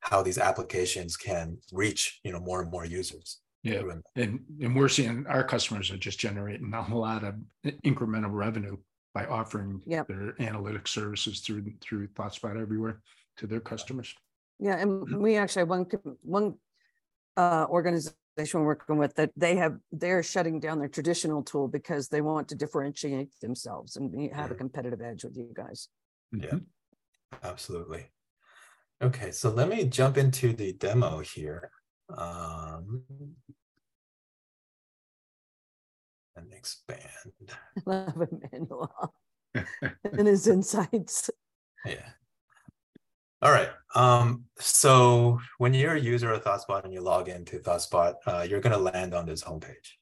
[0.00, 3.82] how these applications can reach you know more and more users yeah
[4.16, 7.34] and and we're seeing our customers are just generating a lot of
[7.84, 8.76] incremental revenue
[9.14, 10.06] by offering yep.
[10.08, 13.00] their analytic services through through ThoughtSpot everywhere
[13.38, 14.14] to their customers
[14.58, 15.86] yeah and we actually have one
[16.22, 16.54] one
[17.36, 18.14] uh, organization
[18.54, 22.48] we're working with that they have they're shutting down their traditional tool because they want
[22.48, 25.88] to differentiate themselves and have a competitive edge with you guys.
[26.32, 26.58] Yeah,
[27.42, 28.06] absolutely.
[29.02, 31.70] Okay, so let me jump into the demo here.
[32.16, 33.02] Um,
[36.36, 37.00] and expand.
[37.86, 39.14] I love Emmanuel
[40.04, 41.30] and his insights.
[41.84, 42.08] Yeah.
[43.42, 43.68] All right.
[43.94, 48.60] Um, so when you're a user of ThoughtSpot and you log into ThoughtSpot, uh, you're
[48.60, 49.96] going to land on this homepage.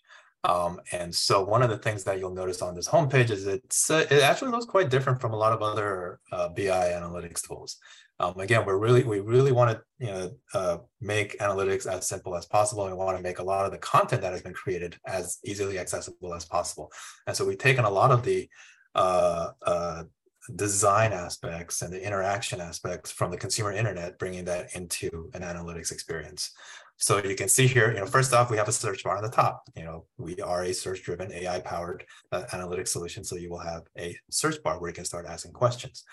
[0.44, 3.90] Um, and so one of the things that you'll notice on this homepage is it's
[3.90, 7.78] uh, it actually looks quite different from a lot of other uh, BI analytics tools.
[8.20, 12.37] Um, again, we're really we really want to you know uh, make analytics as simple
[12.37, 12.87] as possible.
[12.87, 15.78] We want to make a lot of the content that has been created as easily
[15.78, 16.92] accessible as possible.
[17.26, 18.48] And so we've taken a lot of the
[18.94, 20.04] uh, uh,
[20.54, 25.90] design aspects and the interaction aspects from the consumer internet, bringing that into an analytics
[25.90, 26.52] experience.
[26.96, 29.22] So you can see here, you know, first off, we have a search bar on
[29.22, 29.64] the top.
[29.76, 33.24] You know, we are a search-driven AI-powered uh, analytics solution.
[33.24, 36.04] So you will have a search bar where you can start asking questions.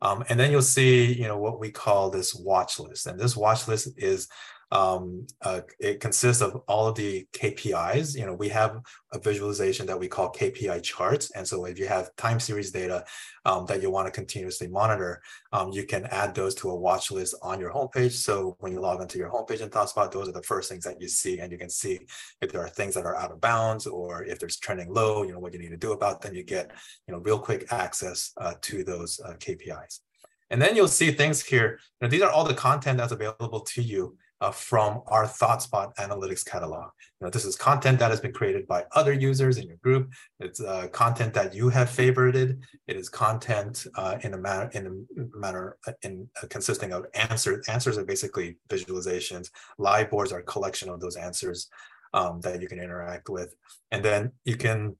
[0.00, 3.06] Um, and then you'll see, you know, what we call this watch list.
[3.06, 4.26] And this watch list is
[4.72, 8.16] um, uh, it consists of all of the KPIs.
[8.18, 8.80] You know, we have
[9.12, 11.30] a visualization that we call KPI charts.
[11.32, 13.04] And so if you have time series data
[13.44, 15.20] um, that you want to continuously monitor,
[15.52, 18.12] um, you can add those to a watch list on your homepage.
[18.12, 21.02] So when you log into your homepage in ThoughtSpot, those are the first things that
[21.02, 21.40] you see.
[21.40, 22.00] And you can see
[22.40, 25.32] if there are things that are out of bounds or if there's trending low, you
[25.32, 26.34] know, what you need to do about them.
[26.34, 26.70] You get,
[27.06, 30.00] you know, real quick access uh, to those uh, KPIs.
[30.48, 31.78] And then you'll see things here.
[32.00, 36.90] These are all the content that's available to you uh, from our ThoughtSpot analytics catalog.
[37.20, 40.12] You this is content that has been created by other users in your group.
[40.40, 42.58] It's uh, content that you have favorited.
[42.88, 47.06] It is content uh, in a manner in a manner uh, in uh, consisting of
[47.14, 47.68] answers.
[47.68, 49.50] Answers are basically visualizations.
[49.78, 51.68] Live boards are a collection of those answers
[52.12, 53.54] um, that you can interact with,
[53.92, 54.96] and then you can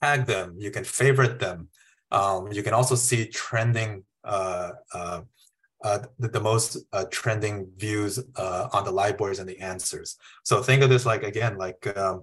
[0.00, 0.54] tag them.
[0.56, 1.68] You can favorite them.
[2.12, 4.04] Um, you can also see trending
[5.82, 10.16] uh, the, the, most uh, trending views uh, on the live boards and the answers.
[10.44, 12.22] So think of this like again, like um,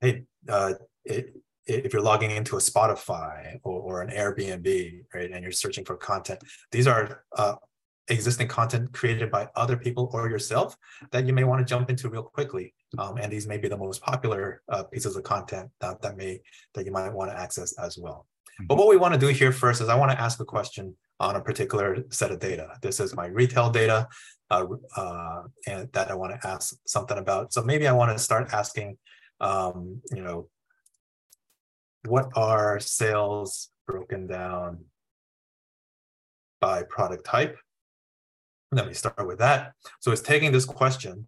[0.00, 1.34] hey, uh, it,
[1.66, 5.96] if you're logging into a Spotify or, or, an Airbnb, right, and you're searching for
[5.96, 6.42] content,
[6.72, 7.54] these are uh,
[8.08, 10.76] existing content created by other people or yourself
[11.12, 12.74] that you may want to jump into real quickly.
[12.98, 16.40] Um, and these may be the most popular uh, pieces of content that, that may
[16.74, 18.26] that you might want to access as well.
[18.60, 18.66] Mm-hmm.
[18.66, 20.96] But what we want to do here first is I want to ask a question
[21.20, 22.68] on a particular set of data.
[22.82, 24.08] This is my retail data
[24.50, 27.52] uh, uh, and that I want to ask something about.
[27.52, 28.96] So maybe I want to start asking,
[29.40, 30.48] um, you know,
[32.06, 34.86] what are sales broken down
[36.60, 37.56] by product type?
[38.72, 39.74] Let me start with that.
[40.00, 41.26] So it's taking this question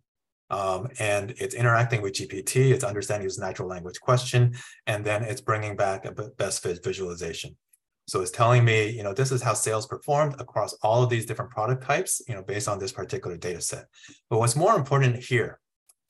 [0.49, 4.55] um, and it's interacting with GPT, it's understanding this natural language question,
[4.87, 7.57] and then it's bringing back a best fit visualization.
[8.07, 11.27] So it's telling me, you know, this is how sales performed across all of these
[11.27, 13.87] different product types, you know, based on this particular data set.
[14.29, 15.61] But what's more important here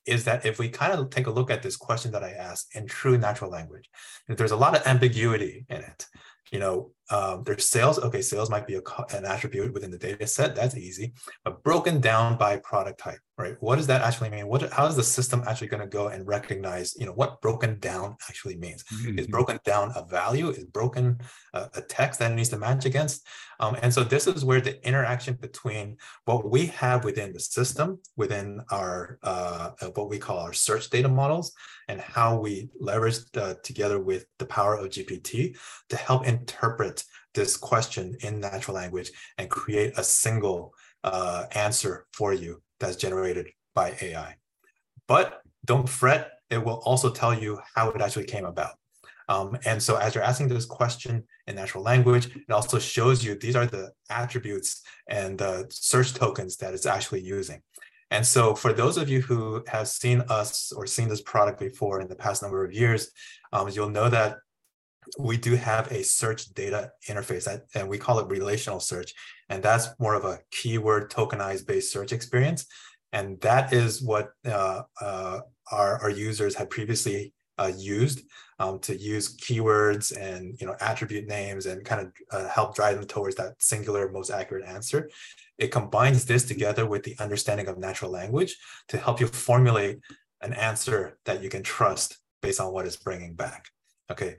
[0.07, 2.75] is that if we kind of take a look at this question that I asked
[2.75, 3.89] in true natural language,
[4.27, 6.07] there's a lot of ambiguity in it
[6.53, 7.99] you know, um, there's sales.
[7.99, 8.83] Okay, sales might be a,
[9.15, 10.57] an attribute within the data set.
[10.57, 11.13] That's easy,
[11.45, 13.55] but broken down by product type, right?
[13.61, 14.49] What does that actually mean?
[14.49, 17.79] What, how is the system actually going to go and recognize, you know, what broken
[17.81, 18.83] down actually means?
[18.85, 19.19] Mm-hmm.
[19.19, 20.49] Is broken down a value?
[20.49, 21.19] Is broken
[21.53, 23.27] a, a text that it needs to match against?
[23.61, 28.01] Um, and so this is where the interaction between what we have within the system,
[28.17, 31.53] within our uh, what we call our search data models,
[31.89, 35.57] and how we leverage the, together with the power of GPT
[35.91, 37.02] to help interpret
[37.35, 43.49] this question in natural language and create a single uh, answer for you that's generated
[43.75, 44.37] by AI.
[45.09, 48.73] But don't fret, it will also tell you how it actually came about.
[49.29, 53.35] Um, and so as you're asking this question in natural language, it also shows you
[53.35, 57.63] these are the attributes and the search tokens that it's actually using.
[58.11, 62.03] And so for those of you who have seen us or seen this product before
[62.03, 63.11] in the past number of years,
[63.55, 64.37] um, you'll know that
[65.19, 69.13] we do have a search data interface that, and we call it relational search.
[69.49, 72.67] And that's more of a keyword tokenized based search experience.
[73.13, 78.23] And that is what uh, uh, our, our users had previously uh, used
[78.59, 82.97] um, to use keywords and you know attribute names and kind of uh, help drive
[82.97, 85.11] them towards that singular most accurate answer.
[85.59, 88.57] It combines this together with the understanding of natural language
[88.89, 90.01] to help you formulate
[90.41, 93.69] an answer that you can trust based on what it's bringing back.
[94.11, 94.37] Okay,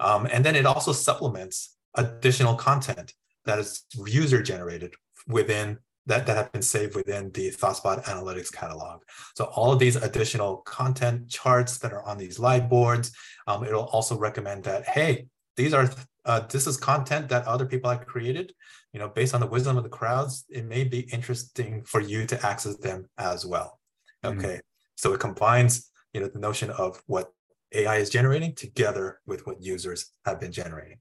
[0.00, 4.94] um, and then it also supplements additional content that is user generated
[5.26, 9.02] within that, that have been saved within the ThoughtSpot Analytics catalog.
[9.34, 13.12] So all of these additional content charts that are on these live boards,
[13.46, 15.26] um, it'll also recommend that, hey,
[15.56, 15.90] these are
[16.24, 18.52] uh, this is content that other people have created.
[18.92, 22.26] You know, based on the wisdom of the crowds, it may be interesting for you
[22.26, 23.78] to access them as well.
[24.24, 24.38] Mm-hmm.
[24.38, 24.96] Okay, mm-hmm.
[24.96, 27.32] so it combines you know the notion of what
[27.78, 30.98] AI is generating together with what users have been generating.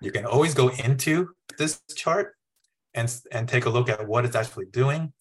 [0.00, 2.34] You can always go into this chart
[2.94, 5.12] and, and take a look at what it's actually doing.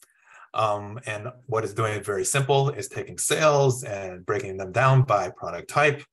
[0.53, 5.01] Um, and what it's doing is very simple, is taking sales and breaking them down
[5.01, 6.03] by product type.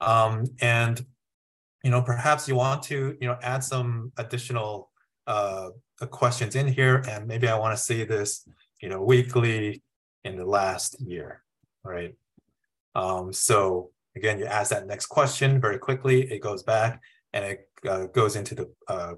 [0.00, 1.04] Um, and
[1.86, 4.90] you know, perhaps you want to, you know, add some additional
[5.28, 5.68] uh,
[6.10, 8.44] questions in here, and maybe I want to see this,
[8.82, 9.84] you know, weekly
[10.24, 11.44] in the last year,
[11.84, 12.14] right?
[12.96, 17.00] Um, so again, you ask that next question very quickly, it goes back
[17.32, 19.14] and it uh, goes into the uh,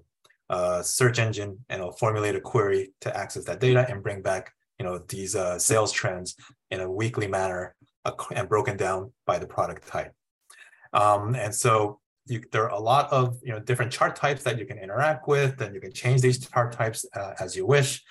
[0.50, 4.52] uh, search engine and it'll formulate a query to access that data and bring back
[4.78, 6.36] you know these uh, sales trends
[6.70, 7.74] in a weekly manner
[8.34, 10.14] and broken down by the product type.
[10.92, 14.58] Um, and so you, there are a lot of you know different chart types that
[14.58, 18.02] you can interact with, and you can change these chart types uh, as you wish.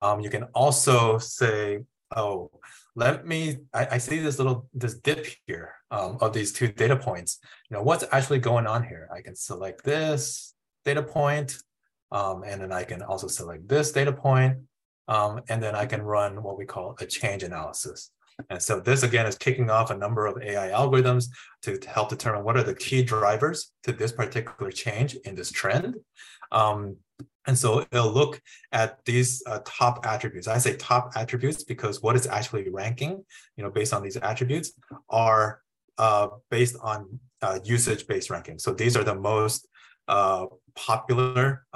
[0.00, 1.80] Um, you can also say,
[2.14, 2.50] oh,
[2.94, 6.96] let me, I, I see this little, this dip here um, of these two data
[6.96, 7.38] points.
[7.70, 9.08] You know, what's actually going on here?
[9.14, 11.56] I can select this data point,
[12.10, 14.58] um, and then I can also select this data point,
[15.08, 18.10] um, and then I can run what we call a change analysis.
[18.50, 21.26] And so this again is kicking off a number of AI algorithms
[21.62, 25.96] to, help determine what are the key drivers to this particular change in this trend.
[26.50, 26.96] Um,
[27.46, 28.40] and so it'll look
[28.72, 30.46] at these uh, top attributes.
[30.46, 33.24] I say top attributes because what is actually ranking,
[33.56, 34.72] you know, based on these attributes
[35.08, 35.60] are
[35.98, 38.58] uh, based on uh, usage-based ranking.
[38.58, 39.68] So these are the most
[40.08, 41.66] uh, popular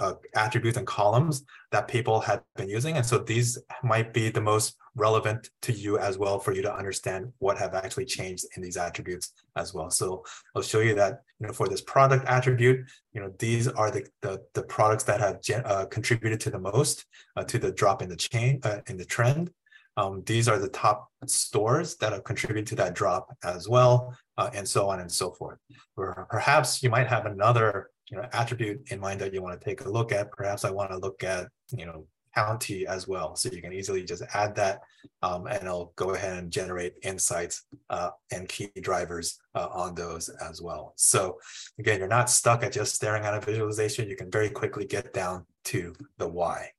[0.00, 2.96] uh, attributes and columns that people have been using.
[2.96, 6.74] And so these might be the most relevant to you as well for you to
[6.74, 9.90] understand what have actually changed in these attributes as well.
[9.90, 13.90] So I'll show you that, you know, for this product attribute, you know, these are
[13.90, 17.04] the, the, the products that have uh, contributed to the most
[17.36, 19.50] uh, to the drop in the chain, uh, in the trend.
[19.98, 24.50] Um, these are the top stores that have contributed to that drop as well, uh,
[24.52, 25.58] and so on and so forth.
[25.96, 29.64] Or perhaps you might have another you know attribute in mind that you want to
[29.64, 30.30] take a look at.
[30.32, 34.04] Perhaps I want to look at you know county as well, so you can easily
[34.04, 34.80] just add that,
[35.22, 40.28] um, and it'll go ahead and generate insights uh, and key drivers uh, on those
[40.28, 40.92] as well.
[40.96, 41.38] So
[41.78, 44.08] again, you're not stuck at just staring at a visualization.
[44.08, 46.70] You can very quickly get down to the why.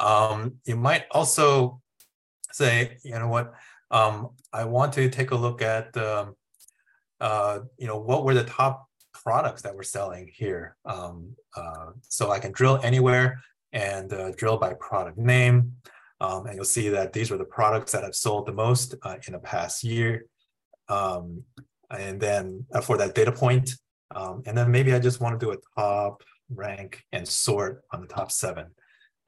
[0.00, 1.80] Um, you might also
[2.52, 3.52] say, you know what,
[3.90, 6.34] um, I want to take a look at, um,
[7.20, 8.87] uh, you know, what were the top
[9.22, 10.76] products that we're selling here.
[10.84, 13.40] Um, uh, so I can drill anywhere
[13.72, 15.74] and uh, drill by product name.
[16.20, 19.16] Um, and you'll see that these were the products that have sold the most uh,
[19.26, 20.24] in the past year.
[20.88, 21.42] Um,
[21.90, 23.70] and then uh, for that data point,
[24.14, 26.22] um, and then maybe I just want to do a top
[26.54, 28.66] rank and sort on the top seven.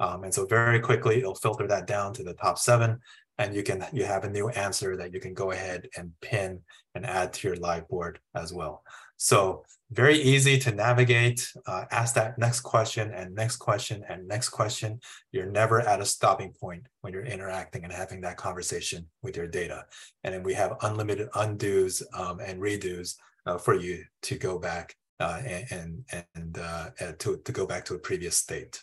[0.00, 2.98] Um, and so very quickly, it'll filter that down to the top seven
[3.40, 6.61] and you can you have a new answer that you can go ahead and pin
[6.94, 8.83] and add to your live board as well.
[9.22, 14.48] So very easy to navigate, uh, ask that next question and next question and next
[14.48, 14.98] question.
[15.30, 19.46] You're never at a stopping point when you're interacting and having that conversation with your
[19.46, 19.85] data.
[20.24, 24.96] And then we have unlimited undos um, and redos uh, for you to go back
[25.20, 26.02] uh, and,
[26.35, 28.83] and, uh, to, to go back to a previous state.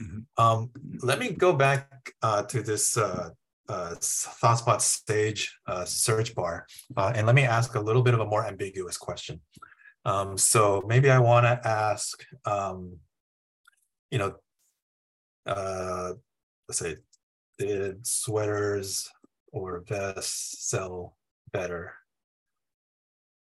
[0.00, 0.44] Mm-hmm.
[0.44, 0.70] Um,
[1.02, 3.30] let me go back uh, to this uh,
[3.68, 6.66] uh, ThoughtSpot Sage uh, search bar.
[6.96, 9.40] Uh, and let me ask a little bit of a more ambiguous question.
[10.04, 12.98] Um, so maybe I want to ask, um,
[14.10, 14.34] you know,
[15.46, 16.12] uh,
[16.68, 16.96] let's say,
[17.58, 19.08] did sweaters
[19.52, 21.16] or vests sell
[21.52, 21.92] better?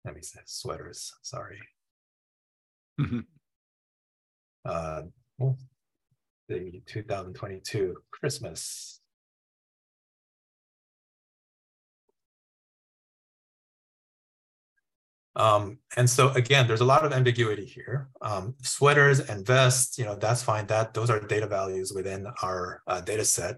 [0.06, 1.60] Let me say sweaters, sorry.
[3.00, 3.20] Mm-hmm.
[4.64, 5.02] uh,
[5.38, 5.58] well,
[6.48, 9.02] the 2022 Christmas
[15.36, 18.10] Um, and so again, there's a lot of ambiguity here.
[18.22, 20.66] Um, sweaters and vests, you know, that's fine.
[20.68, 23.58] That those are data values within our uh, data set.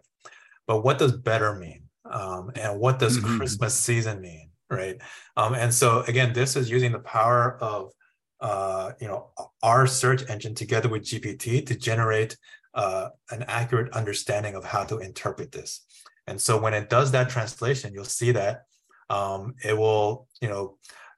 [0.65, 1.83] But what does better mean?
[2.09, 3.37] Um, and what does mm-hmm.
[3.37, 4.49] Christmas season mean?
[4.69, 4.99] Right.
[5.37, 7.91] Um, and so again, this is using the power of
[8.39, 9.31] uh, you know
[9.63, 12.37] our search engine together with GPT to generate
[12.73, 15.85] uh, an accurate understanding of how to interpret this.
[16.27, 18.63] And so when it does that translation, you'll see that
[19.09, 20.77] um, it will, you know,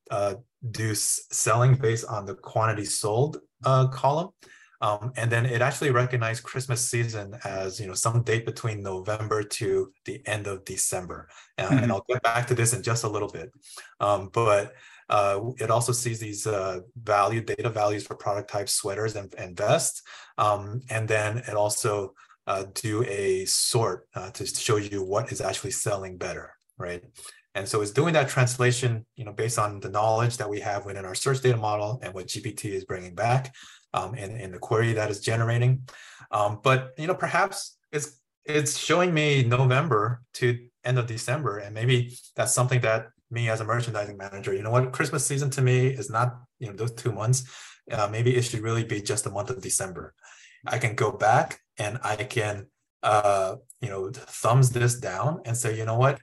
[0.09, 0.35] uh,
[0.71, 4.29] do selling based on the quantity sold uh, column.
[4.81, 9.43] Um, and then it actually recognized Christmas season as you know some date between November
[9.43, 11.27] to the end of December.
[11.57, 11.77] Uh, mm-hmm.
[11.83, 13.51] And I'll get back to this in just a little bit.
[13.99, 14.73] Um, but
[15.09, 19.57] uh, it also sees these uh, value data values for product types, sweaters and, and
[19.57, 20.03] vests.
[20.37, 22.13] Um, and then it also
[22.47, 27.03] uh, do a sort uh, to show you what is actually selling better, right?
[27.59, 30.85] And so it's doing that translation, you know, based on the knowledge that we have
[30.85, 33.53] within our search data model and what GPT is bringing back
[33.93, 35.81] um, in, in the query that is generating.
[36.31, 41.57] Um, but, you know, perhaps it's, it's showing me November to end of December.
[41.57, 45.49] And maybe that's something that me as a merchandising manager, you know what, Christmas season
[45.49, 47.43] to me is not, you know, those two months.
[47.91, 50.13] Uh, maybe it should really be just the month of December.
[50.65, 52.67] I can go back and I can,
[53.03, 56.21] uh, you know, thumbs this down and say, you know what,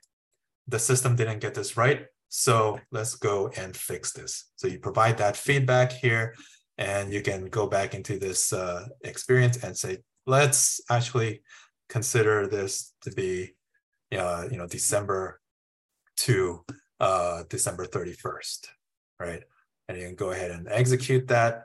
[0.69, 2.07] the system didn't get this right.
[2.29, 4.51] So let's go and fix this.
[4.57, 6.35] So you provide that feedback here
[6.79, 11.43] and you can go back into this uh, experience and say, let's actually
[11.89, 13.55] consider this to be,
[14.17, 15.41] uh, you know, December
[16.17, 16.65] to
[17.01, 18.67] uh, December 31st,
[19.21, 19.43] right?
[19.89, 21.65] And you can go ahead and execute that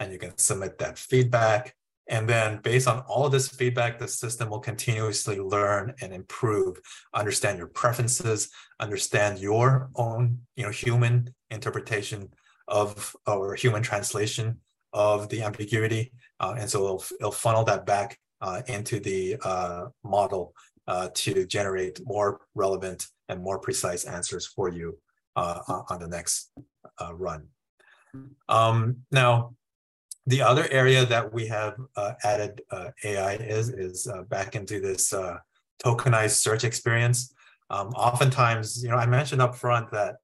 [0.00, 1.74] and you can submit that feedback
[2.08, 6.80] and then based on all of this feedback, the system will continuously learn and improve,
[7.12, 8.50] understand your preferences,
[8.80, 12.30] understand your own, you know, human interpretation
[12.66, 14.58] of or human translation
[14.92, 16.12] of the ambiguity.
[16.40, 20.54] Uh, and so it'll, it'll, funnel that back uh, into the uh, model
[20.86, 24.98] uh, to generate more relevant and more precise answers for you
[25.36, 26.50] uh, on the next
[27.00, 27.46] uh, run.
[28.48, 29.54] Um, now,
[30.28, 34.78] the other area that we have uh, added uh, AI is is uh, back into
[34.78, 35.38] this uh,
[35.82, 37.32] tokenized search experience.
[37.70, 40.16] Um, oftentimes, you know, I mentioned up front that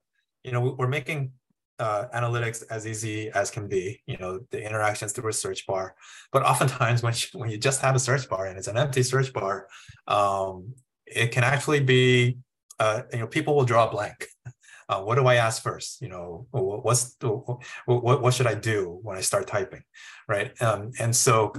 [0.42, 1.32] you know we're making
[1.78, 4.02] uh, analytics as easy as can be.
[4.07, 5.94] You know, the interactions through a search bar,
[6.32, 9.02] but oftentimes when you, when you just have a search bar and it's an empty
[9.02, 9.68] search bar,
[10.07, 10.74] um,
[11.07, 12.36] it can actually be
[12.78, 14.26] uh, you know people will draw a blank
[14.89, 16.01] uh, what do I ask first?
[16.03, 19.82] You know, what's what, what should I do when I start typing,
[20.28, 20.51] right?
[20.62, 21.53] Um, and so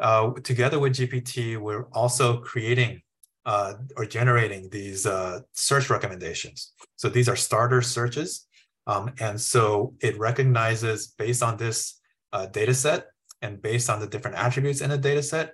[0.00, 3.02] uh, together with GPT, we're also creating
[3.46, 6.72] uh, or generating these uh, search recommendations.
[6.96, 8.46] So these are starter searches.
[8.86, 12.00] Um, and so it recognizes based on this
[12.32, 13.06] uh, data set
[13.42, 15.52] and based on the different attributes in the data set,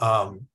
[0.00, 0.46] um,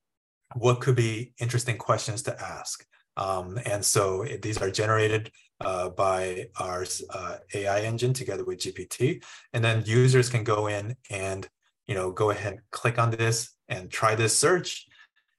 [0.55, 2.86] what could be interesting questions to ask.
[3.18, 5.32] Um, and so these are generated
[5.62, 9.24] uh, by our uh, AI engine together with GPT.
[9.54, 11.47] And then users can go in and,
[11.88, 14.88] you know, go ahead click on this and try this search.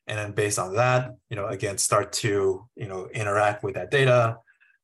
[0.07, 3.91] And then based on that, you know, again, start to, you know, interact with that
[3.91, 4.37] data,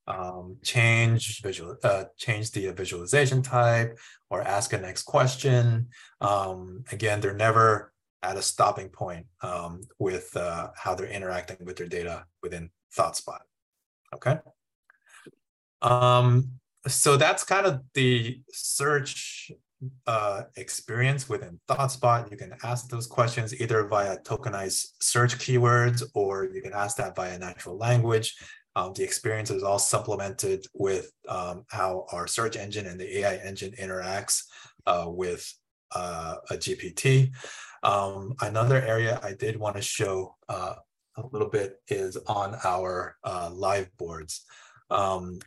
[0.06, 3.98] um, change visual, uh, change the visualization type
[4.30, 5.88] or ask a next question.
[6.20, 11.76] Um, again, they're never at a stopping point um, with uh, how they're interacting with
[11.76, 13.40] their data within ThoughtSpot.
[14.14, 14.38] Okay.
[15.82, 16.52] Um,
[16.86, 19.52] so that's kind of the search
[20.06, 22.30] uh, experience within ThoughtSpot.
[22.30, 27.16] You can ask those questions either via tokenized search keywords or you can ask that
[27.16, 28.36] via natural language.
[28.76, 33.36] Um, the experience is all supplemented with um, how our search engine and the AI
[33.36, 34.44] engine interacts
[34.86, 35.52] uh, with
[35.94, 37.32] uh, a GPT.
[37.82, 40.74] Um, another area I did want to show uh,
[41.16, 44.44] a little bit is on our uh, live boards.
[44.90, 45.40] Um,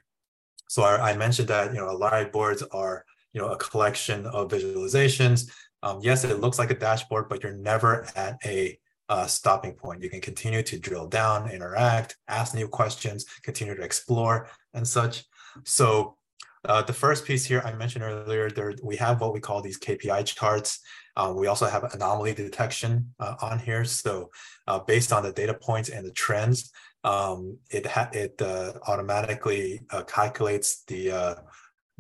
[0.74, 4.50] so I, I, mentioned that you know live boards are you know a collection of
[4.50, 5.52] visualizations.
[5.84, 10.02] Um, yes, it looks like a dashboard, but you're never at a uh, stopping point.
[10.02, 15.26] You can continue to drill down, interact, ask new questions, continue to explore, and such.
[15.64, 16.18] So
[16.66, 19.78] uh, the first piece here I mentioned earlier, there we have what we call these
[19.78, 20.80] KPI charts.
[21.16, 23.86] Uh, we also have anomaly detection uh, on here.
[23.86, 24.32] So
[24.66, 26.72] uh, based on the data points and the trends,
[27.04, 31.36] um, it ha- it uh, automatically uh, calculates the, uh,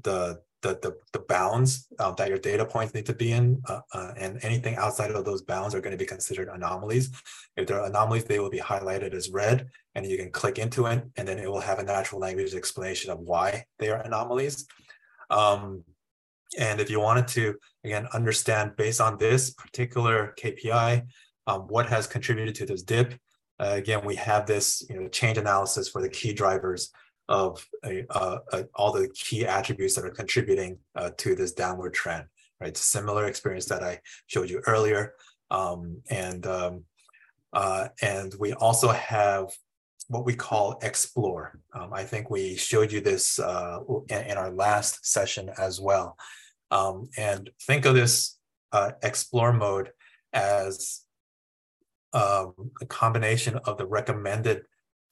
[0.01, 3.81] the the the the bounds uh, that your data points need to be in, uh,
[3.93, 7.11] uh, and anything outside of those bounds are going to be considered anomalies.
[7.57, 10.85] If there are anomalies, they will be highlighted as red, and you can click into
[10.87, 14.65] it, and then it will have a natural language explanation of why they are anomalies.
[15.29, 15.83] Um,
[16.57, 21.05] and if you wanted to again understand based on this particular KPI,
[21.47, 23.15] um, what has contributed to this dip,
[23.63, 26.91] uh, again, we have this you know, change analysis for the key drivers
[27.29, 32.25] of uh, uh, all the key attributes that are contributing uh, to this downward trend,
[32.59, 32.69] right?
[32.69, 35.13] It's a similar experience that I showed you earlier.
[35.49, 36.83] Um, and, um,
[37.53, 39.53] uh, and we also have
[40.09, 41.59] what we call explore.
[41.73, 46.17] Um, I think we showed you this uh, in, in, our last session as well.
[46.71, 48.37] Um, and think of this
[48.73, 49.91] uh, explore mode
[50.33, 51.02] as
[52.13, 54.63] um, a combination of the recommended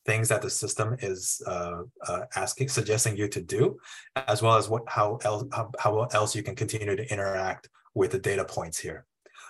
[0.05, 3.77] things that the system is uh, uh, asking, suggesting you to do,
[4.15, 8.11] as well as what how else how, how else you can continue to interact with
[8.11, 9.05] the data points here.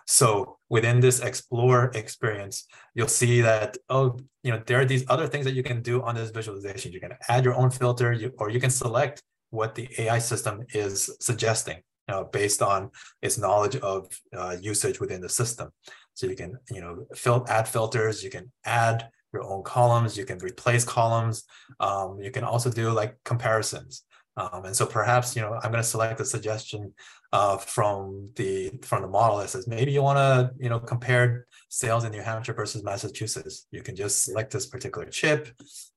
[0.08, 5.28] So within this explore experience, you'll see that, oh, you know, there are these other
[5.28, 6.92] things that you can do on this visualization.
[6.92, 9.22] You can add your own filter you, or you can select
[9.52, 12.90] what the AI system is suggesting uh, based on
[13.22, 15.70] its knowledge of uh, usage within the system.
[16.14, 20.26] So you can, you know, fill, add filters, you can add your own columns, you
[20.26, 21.44] can replace columns.
[21.80, 24.04] Um, you can also do like comparisons.
[24.38, 26.94] Um, and so perhaps, you know, I'm going to select a suggestion
[27.34, 31.48] uh, from the from the model that says maybe you want to, you know, compare
[31.70, 33.68] sales in New Hampshire versus Massachusetts.
[33.72, 35.50] You can just select this particular chip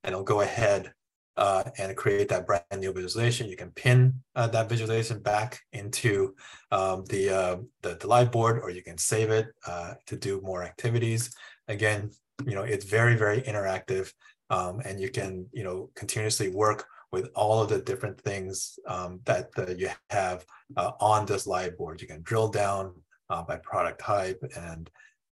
[0.02, 0.92] and it'll go ahead
[1.36, 3.48] uh, and create that brand new visualization.
[3.48, 6.34] You can pin uh, that visualization back into
[6.70, 10.40] um, the, uh, the, the live board, or you can save it uh, to do
[10.42, 11.34] more activities.
[11.68, 12.10] Again,
[12.46, 14.12] you know, it's very, very interactive,
[14.50, 19.20] um, and you can, you know, continuously work with all of the different things um,
[19.24, 20.44] that you have
[20.76, 22.00] uh, on this live board.
[22.00, 22.94] You can drill down
[23.30, 24.90] uh, by product type, and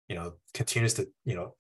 [0.09, 1.55] you know, continues to, you know,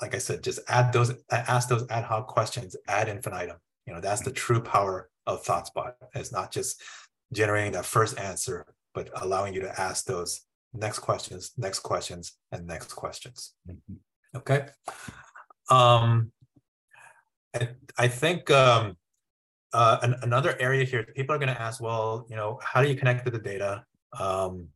[0.00, 3.56] like I said, just add those, ask those ad hoc questions ad infinitum.
[3.86, 5.94] You know, that's the true power of ThoughtSpot.
[6.14, 6.82] It's not just
[7.32, 10.42] generating that first answer, but allowing you to ask those
[10.72, 13.54] next questions, next questions, and next questions.
[14.36, 14.66] Okay.
[15.70, 16.32] Um,
[17.54, 18.96] I, I think um,
[19.72, 22.88] uh, an, another area here, people are going to ask, well, you know, how do
[22.88, 23.84] you connect to the data?
[24.18, 24.68] Um,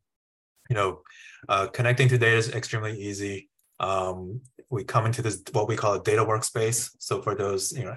[0.69, 1.01] you know,
[1.49, 3.49] uh, connecting to data is extremely easy.
[3.79, 6.89] Um, we come into this what we call a data workspace.
[6.99, 7.91] So for those you know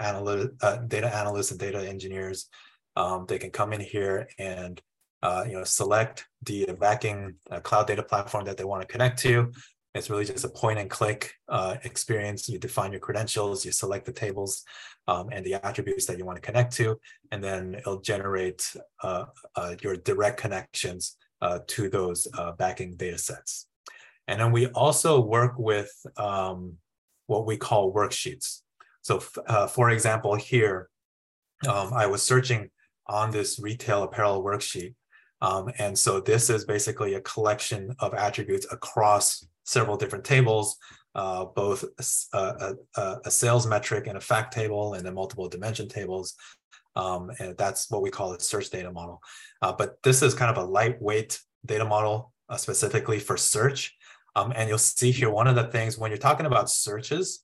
[0.63, 2.49] uh, data analysts and data engineers,
[2.97, 4.81] um, they can come in here and
[5.23, 9.19] uh, you know select the backing uh, cloud data platform that they want to connect
[9.21, 9.53] to.
[9.95, 12.47] It's really just a point and click uh, experience.
[12.51, 14.63] You define your credentials, you select the tables
[15.09, 17.01] um, and the attributes that you want to connect to,
[17.33, 18.71] and then it'll generate
[19.03, 19.25] uh,
[19.55, 21.17] uh, your direct connections
[21.69, 22.27] to those
[22.59, 23.67] backing data sets.
[24.29, 26.75] And then we also work with um,
[27.27, 28.63] what we call worksheets.
[29.03, 30.89] So uh, for example, here,
[31.69, 32.71] um, I was searching
[33.07, 34.95] on this retail apparel worksheet.
[35.41, 40.77] Um, and so this is basically a collection of attributes across several different tables,
[41.15, 41.85] uh, both
[42.33, 46.35] a, a, a, sales metric and a fact table and then multiple dimension tables.
[46.95, 49.21] Um, and that's what we call a search data model.
[49.61, 53.96] Uh, but this is kind of a lightweight data model uh, specifically for search.
[54.37, 57.43] Um, and you'll see here, one of the things when you're talking about searches,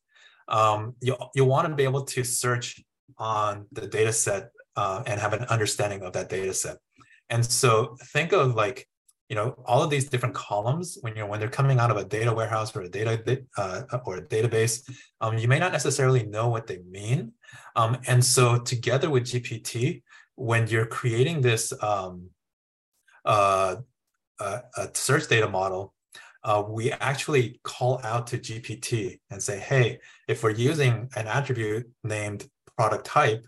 [0.49, 2.85] um, you, you want to be able to search
[3.17, 6.77] on the data set uh, and have an understanding of that data set.
[7.31, 8.87] And so think of like,
[9.31, 12.05] you know, all of these different columns when you're when they're coming out of a
[12.05, 14.87] data warehouse or a data uh, or a database,
[15.23, 17.33] um, you may not necessarily know what they mean.
[17.75, 20.03] Um, and so together with GPT,
[20.35, 22.29] when you're creating this um,
[23.25, 23.77] uh,
[24.39, 25.95] a search data model,
[26.45, 31.89] uh, we actually call out to GPT and say, hey, if we're using an attribute
[32.03, 33.45] named product type,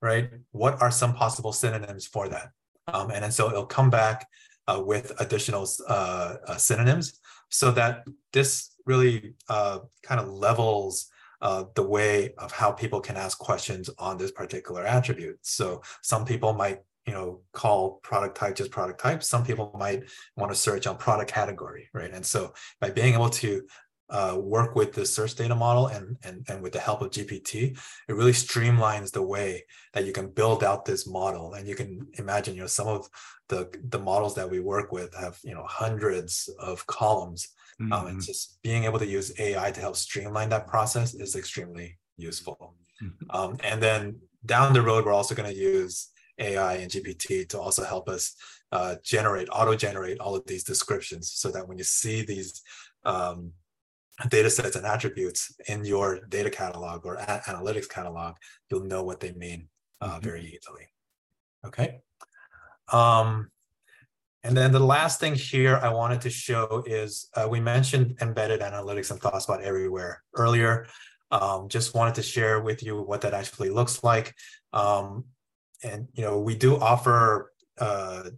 [0.00, 2.50] right, what are some possible synonyms for that?
[2.88, 4.26] Um, and then so it'll come back
[4.66, 7.18] uh, with additional uh, uh synonyms
[7.50, 11.08] so that this really uh, kind of levels
[11.42, 15.38] uh, the way of how people can ask questions on this particular attribute.
[15.42, 20.02] So some people might you know call product type just product type some people might
[20.36, 23.62] want to search on product category right and so by being able to
[24.10, 27.78] uh, work with the search data model and, and and with the help of gpt
[28.08, 32.06] it really streamlines the way that you can build out this model and you can
[32.14, 33.08] imagine you know some of
[33.48, 37.48] the the models that we work with have you know hundreds of columns
[37.80, 37.92] mm-hmm.
[37.92, 38.26] um, and mm-hmm.
[38.26, 43.30] just being able to use ai to help streamline that process is extremely useful mm-hmm.
[43.30, 46.08] um, and then down the road we're also going to use
[46.40, 48.34] AI and GPT to also help us
[48.72, 52.62] uh, generate, auto-generate all of these descriptions so that when you see these
[53.04, 53.52] um,
[54.28, 58.36] data sets and attributes in your data catalog or a- analytics catalog,
[58.70, 59.68] you'll know what they mean
[60.00, 60.20] uh, mm-hmm.
[60.20, 60.88] very easily.
[61.64, 62.00] Okay.
[62.92, 63.50] Um,
[64.42, 68.60] and then the last thing here I wanted to show is uh, we mentioned embedded
[68.60, 70.86] analytics and ThoughtSpot everywhere earlier.
[71.30, 74.34] Um, just wanted to share with you what that actually looks like.
[74.72, 75.24] Um,
[75.82, 78.30] and you know we do offer uh,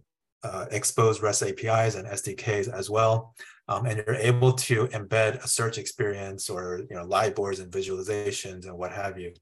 [0.43, 3.33] uh, exposed REST APIs and SDKs as well.
[3.69, 7.71] Um, and you're able to embed a search experience or you know live boards and
[7.71, 9.33] visualizations and what have you.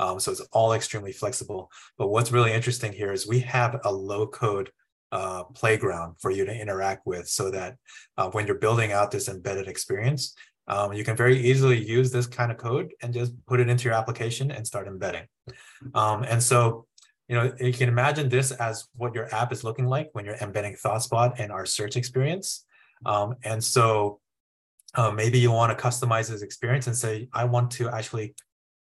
[0.00, 1.70] Um, so it's all extremely flexible.
[1.96, 4.70] But what's really interesting here is we have a low code
[5.12, 7.76] uh, playground for you to interact with so that
[8.16, 10.34] uh, when you're building out this embedded experience,
[10.66, 13.84] um, you can very easily use this kind of code and just put it into
[13.84, 15.24] your application and start embedding.
[15.94, 16.86] Um, and so,
[17.28, 20.36] you know, you can imagine this as what your app is looking like when you're
[20.36, 22.64] embedding ThoughtSpot in our search experience.
[23.04, 24.20] Um, and so
[24.94, 28.34] uh, maybe you want to customize this experience and say, I want to actually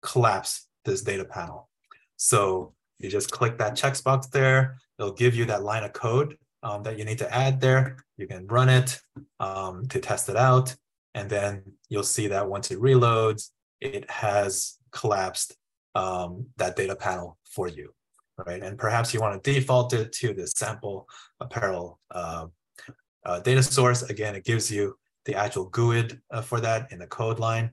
[0.03, 1.69] collapse this data panel.
[2.17, 4.77] So you just click that checkbox there.
[4.99, 7.97] It'll give you that line of code um, that you need to add there.
[8.17, 9.01] You can run it
[9.39, 10.75] um, to test it out.
[11.15, 15.57] And then you'll see that once it reloads, it has collapsed
[15.95, 17.93] um, that data panel for you,
[18.47, 18.63] right?
[18.63, 21.09] And perhaps you want to default it to the sample
[21.41, 22.47] apparel uh,
[23.25, 24.03] uh, data source.
[24.03, 27.71] Again, it gives you the actual GUID uh, for that in the code line.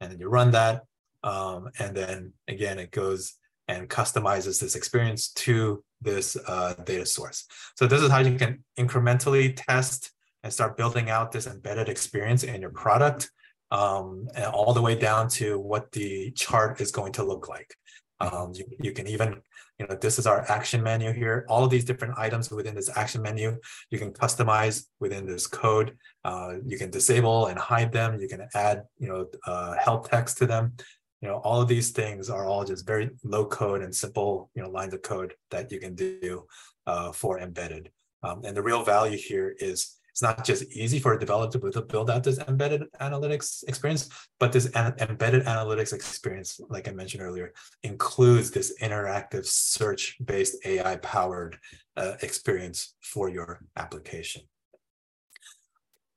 [0.00, 0.84] And then you run that.
[1.22, 3.34] Um, and then again, it goes
[3.68, 7.46] and customizes this experience to this uh, data source.
[7.76, 10.12] So this is how you can incrementally test
[10.42, 13.30] and start building out this embedded experience in your product
[13.70, 17.74] um, and all the way down to what the chart is going to look like.
[18.18, 19.40] Um, you, you can even,
[19.80, 21.46] you know, this is our action menu here.
[21.48, 23.56] All of these different items within this action menu,
[23.90, 25.96] you can customize within this code.
[26.22, 28.20] Uh, you can disable and hide them.
[28.20, 30.74] You can add, you know, uh, help text to them.
[31.22, 34.62] You know, all of these things are all just very low code and simple, you
[34.62, 36.44] know, lines of code that you can do
[36.86, 37.90] uh, for embedded.
[38.22, 41.82] Um, and the real value here is it's not just easy for a developer to
[41.82, 44.08] build out this embedded analytics experience,
[44.38, 47.52] but this embedded analytics experience, like I mentioned earlier,
[47.82, 51.58] includes this interactive search-based AI-powered
[51.96, 54.42] uh, experience for your application.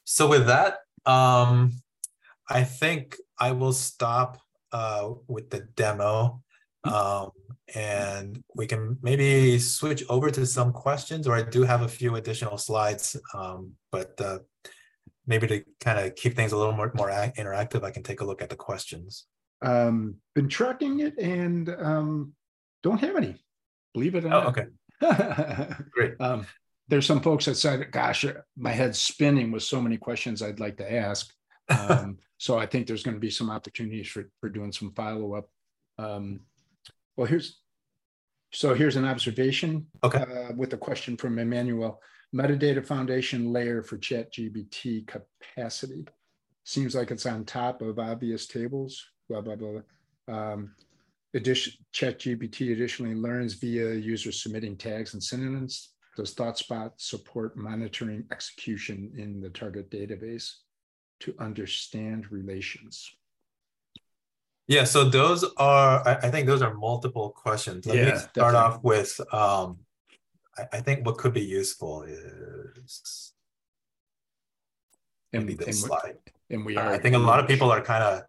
[0.04, 1.72] So with that, um,
[2.50, 4.40] I think I will stop
[4.72, 6.42] uh, with the demo.
[6.84, 7.32] Um,
[7.76, 12.16] and we can maybe switch over to some questions, or I do have a few
[12.16, 14.40] additional slides, um, but uh,
[15.26, 18.26] maybe to kind of keep things a little more, more interactive, I can take a
[18.26, 19.26] look at the questions.
[19.62, 22.34] Um, been tracking it and um,
[22.84, 23.36] don't have any,
[23.94, 24.54] believe it or oh.
[24.54, 24.66] Okay.
[25.92, 26.20] Great.
[26.20, 26.46] Um,
[26.90, 28.26] there's some folks that said, gosh,
[28.58, 31.34] my head's spinning with so many questions I'd like to ask.
[31.70, 35.36] Um, so I think there's going to be some opportunities for, for doing some follow
[35.36, 35.50] up.
[35.98, 36.42] Um,
[37.16, 37.60] well, here's
[38.52, 40.20] so here's an observation okay.
[40.20, 42.00] uh, with a question from Emmanuel.
[42.36, 46.06] Metadata foundation layer for ChatGPT capacity.
[46.64, 49.82] Seems like it's on top of obvious tables, blah, blah, blah.
[50.28, 50.76] Um,
[51.34, 55.90] addition, ChatGPT additionally learns via users submitting tags and synonyms.
[56.16, 60.52] Does ThoughtSpot support monitoring execution in the target database
[61.22, 63.16] to understand relations?
[64.68, 67.86] Yeah, so those are, I, I think those are multiple questions.
[67.86, 68.58] Let yeah, me start definitely.
[68.58, 69.80] off with, um,
[70.58, 73.34] I, I, think what could be useful is
[75.34, 76.18] maybe this and slide.
[76.50, 76.88] And we are.
[76.88, 78.24] Uh, I think a lot of people are kind of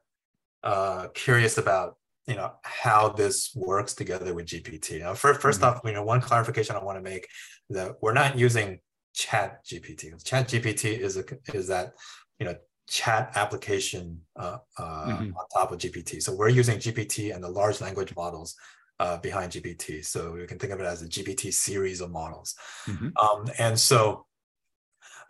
[0.64, 5.00] uh, curious about, you know, how this works together with GPT.
[5.00, 5.64] Now, first, 1st mm-hmm.
[5.64, 7.28] off, you know, one clarification I want to make
[7.70, 8.80] that we're not using
[9.14, 10.22] Chat GPT.
[10.24, 11.24] Chat GPT is a
[11.54, 11.94] is that
[12.40, 12.56] you know
[12.88, 15.36] chat application uh, uh, mm-hmm.
[15.36, 16.22] on top of GPT.
[16.22, 18.56] So we're using GPT and the large language models
[19.00, 20.04] uh, behind GPT.
[20.04, 22.54] So you can think of it as a GPT series of models.
[22.86, 23.08] Mm-hmm.
[23.16, 24.26] Um, and so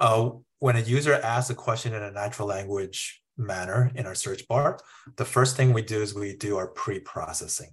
[0.01, 4.47] uh, when a user asks a question in a natural language manner in our search
[4.49, 4.79] bar,
[5.17, 7.71] the first thing we do is we do our pre-processing.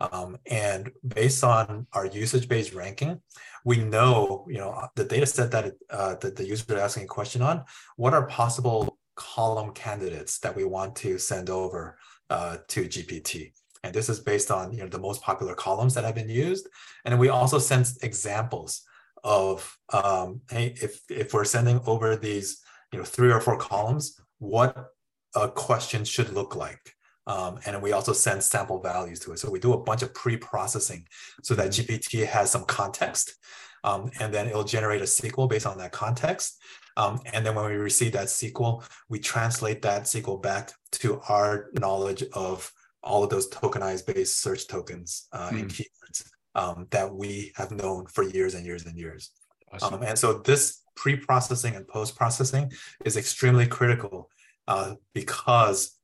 [0.00, 3.20] Um, and based on our usage-based ranking,
[3.64, 7.06] we know, you know, the data set that, uh, that the user is asking a
[7.06, 7.64] question on,
[7.96, 11.98] what are possible column candidates that we want to send over
[12.30, 13.52] uh, to GPT.
[13.84, 16.68] And this is based on you know, the most popular columns that have been used.
[17.04, 18.82] And we also send examples
[19.24, 24.20] of, um, hey, if, if we're sending over these you know, three or four columns,
[24.38, 24.92] what
[25.34, 26.94] a question should look like.
[27.26, 29.38] Um, and we also send sample values to it.
[29.38, 31.06] So we do a bunch of pre-processing
[31.42, 31.70] so that.
[31.70, 33.36] GPT has some context.
[33.84, 36.60] Um, and then it'll generate a SQL based on that context.
[36.96, 41.70] Um, and then when we receive that SQL, we translate that SQL back to our
[41.78, 42.70] knowledge of
[43.02, 45.60] all of those tokenized based search tokens uh, mm.
[45.60, 46.24] and keywords
[46.54, 49.30] um, that we have known for years and years and years.
[49.72, 49.94] Awesome.
[49.94, 52.70] Um, and so this pre-processing and post-processing
[53.04, 54.30] is extremely critical
[54.68, 55.98] uh, because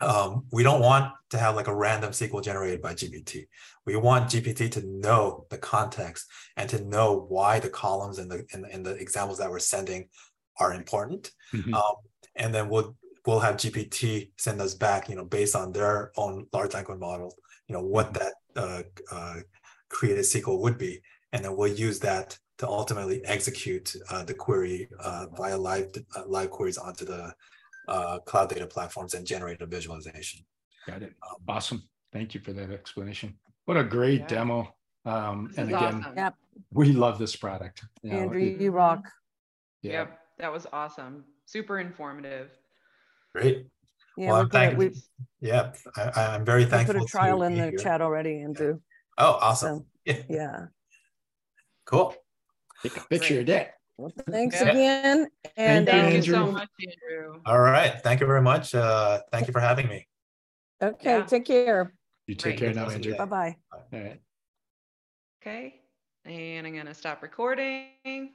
[0.00, 3.46] um, we don't want to have like a random SQL generated by GPT.
[3.86, 6.26] We want GPT to know the context
[6.56, 10.08] and to know why the columns and the and, and the examples that we're sending
[10.58, 11.30] are important.
[11.52, 11.74] Mm-hmm.
[11.74, 11.94] Um,
[12.36, 16.46] and then we'll we'll have GPT send us back, you know, based on their own
[16.52, 17.34] large language model,
[17.68, 18.24] you know, what mm-hmm.
[18.24, 18.82] that uh,
[19.14, 19.40] uh,
[19.88, 21.00] created SQL would be,
[21.32, 26.22] and then we'll use that to ultimately execute uh, the query uh, via live uh,
[26.26, 27.32] live queries onto the
[27.88, 30.44] uh, cloud data platforms and generate a visualization.
[30.86, 31.14] Got it.
[31.22, 31.82] Um, awesome.
[32.12, 33.36] Thank you for that explanation.
[33.64, 34.26] What a great yeah.
[34.26, 34.74] demo.
[35.04, 36.16] Um, and again, awesome.
[36.16, 36.34] yep.
[36.72, 37.84] we love this product.
[38.02, 39.04] You know, Andrew, it, you rock.
[39.82, 39.92] Yeah.
[39.92, 41.24] Yep, that was awesome.
[41.44, 42.50] Super informative.
[43.34, 43.66] Great.
[44.16, 44.92] Yeah, well, thank you.
[45.40, 46.96] Yeah, I, am very thankful.
[46.96, 47.78] I put a trial in the here.
[47.78, 48.78] chat already, Andrew.
[49.18, 49.86] Oh, awesome.
[50.06, 50.66] So, yeah.
[51.84, 52.14] Cool.
[52.82, 53.74] Take a picture of that.
[53.96, 54.70] Well, thanks yeah.
[54.70, 55.28] again.
[55.56, 57.40] And thank you, um, you so much, Andrew.
[57.46, 58.00] All right.
[58.02, 58.74] Thank you very much.
[58.74, 60.06] Uh, thank you for having me.
[60.82, 61.18] Okay.
[61.18, 61.24] Yeah.
[61.24, 61.92] Take care.
[62.26, 62.74] You take Great.
[62.74, 63.14] care now, Andrew.
[63.16, 63.56] Bye bye.
[63.72, 64.20] All right.
[65.40, 65.80] Okay.
[66.24, 68.32] And I'm going to stop recording.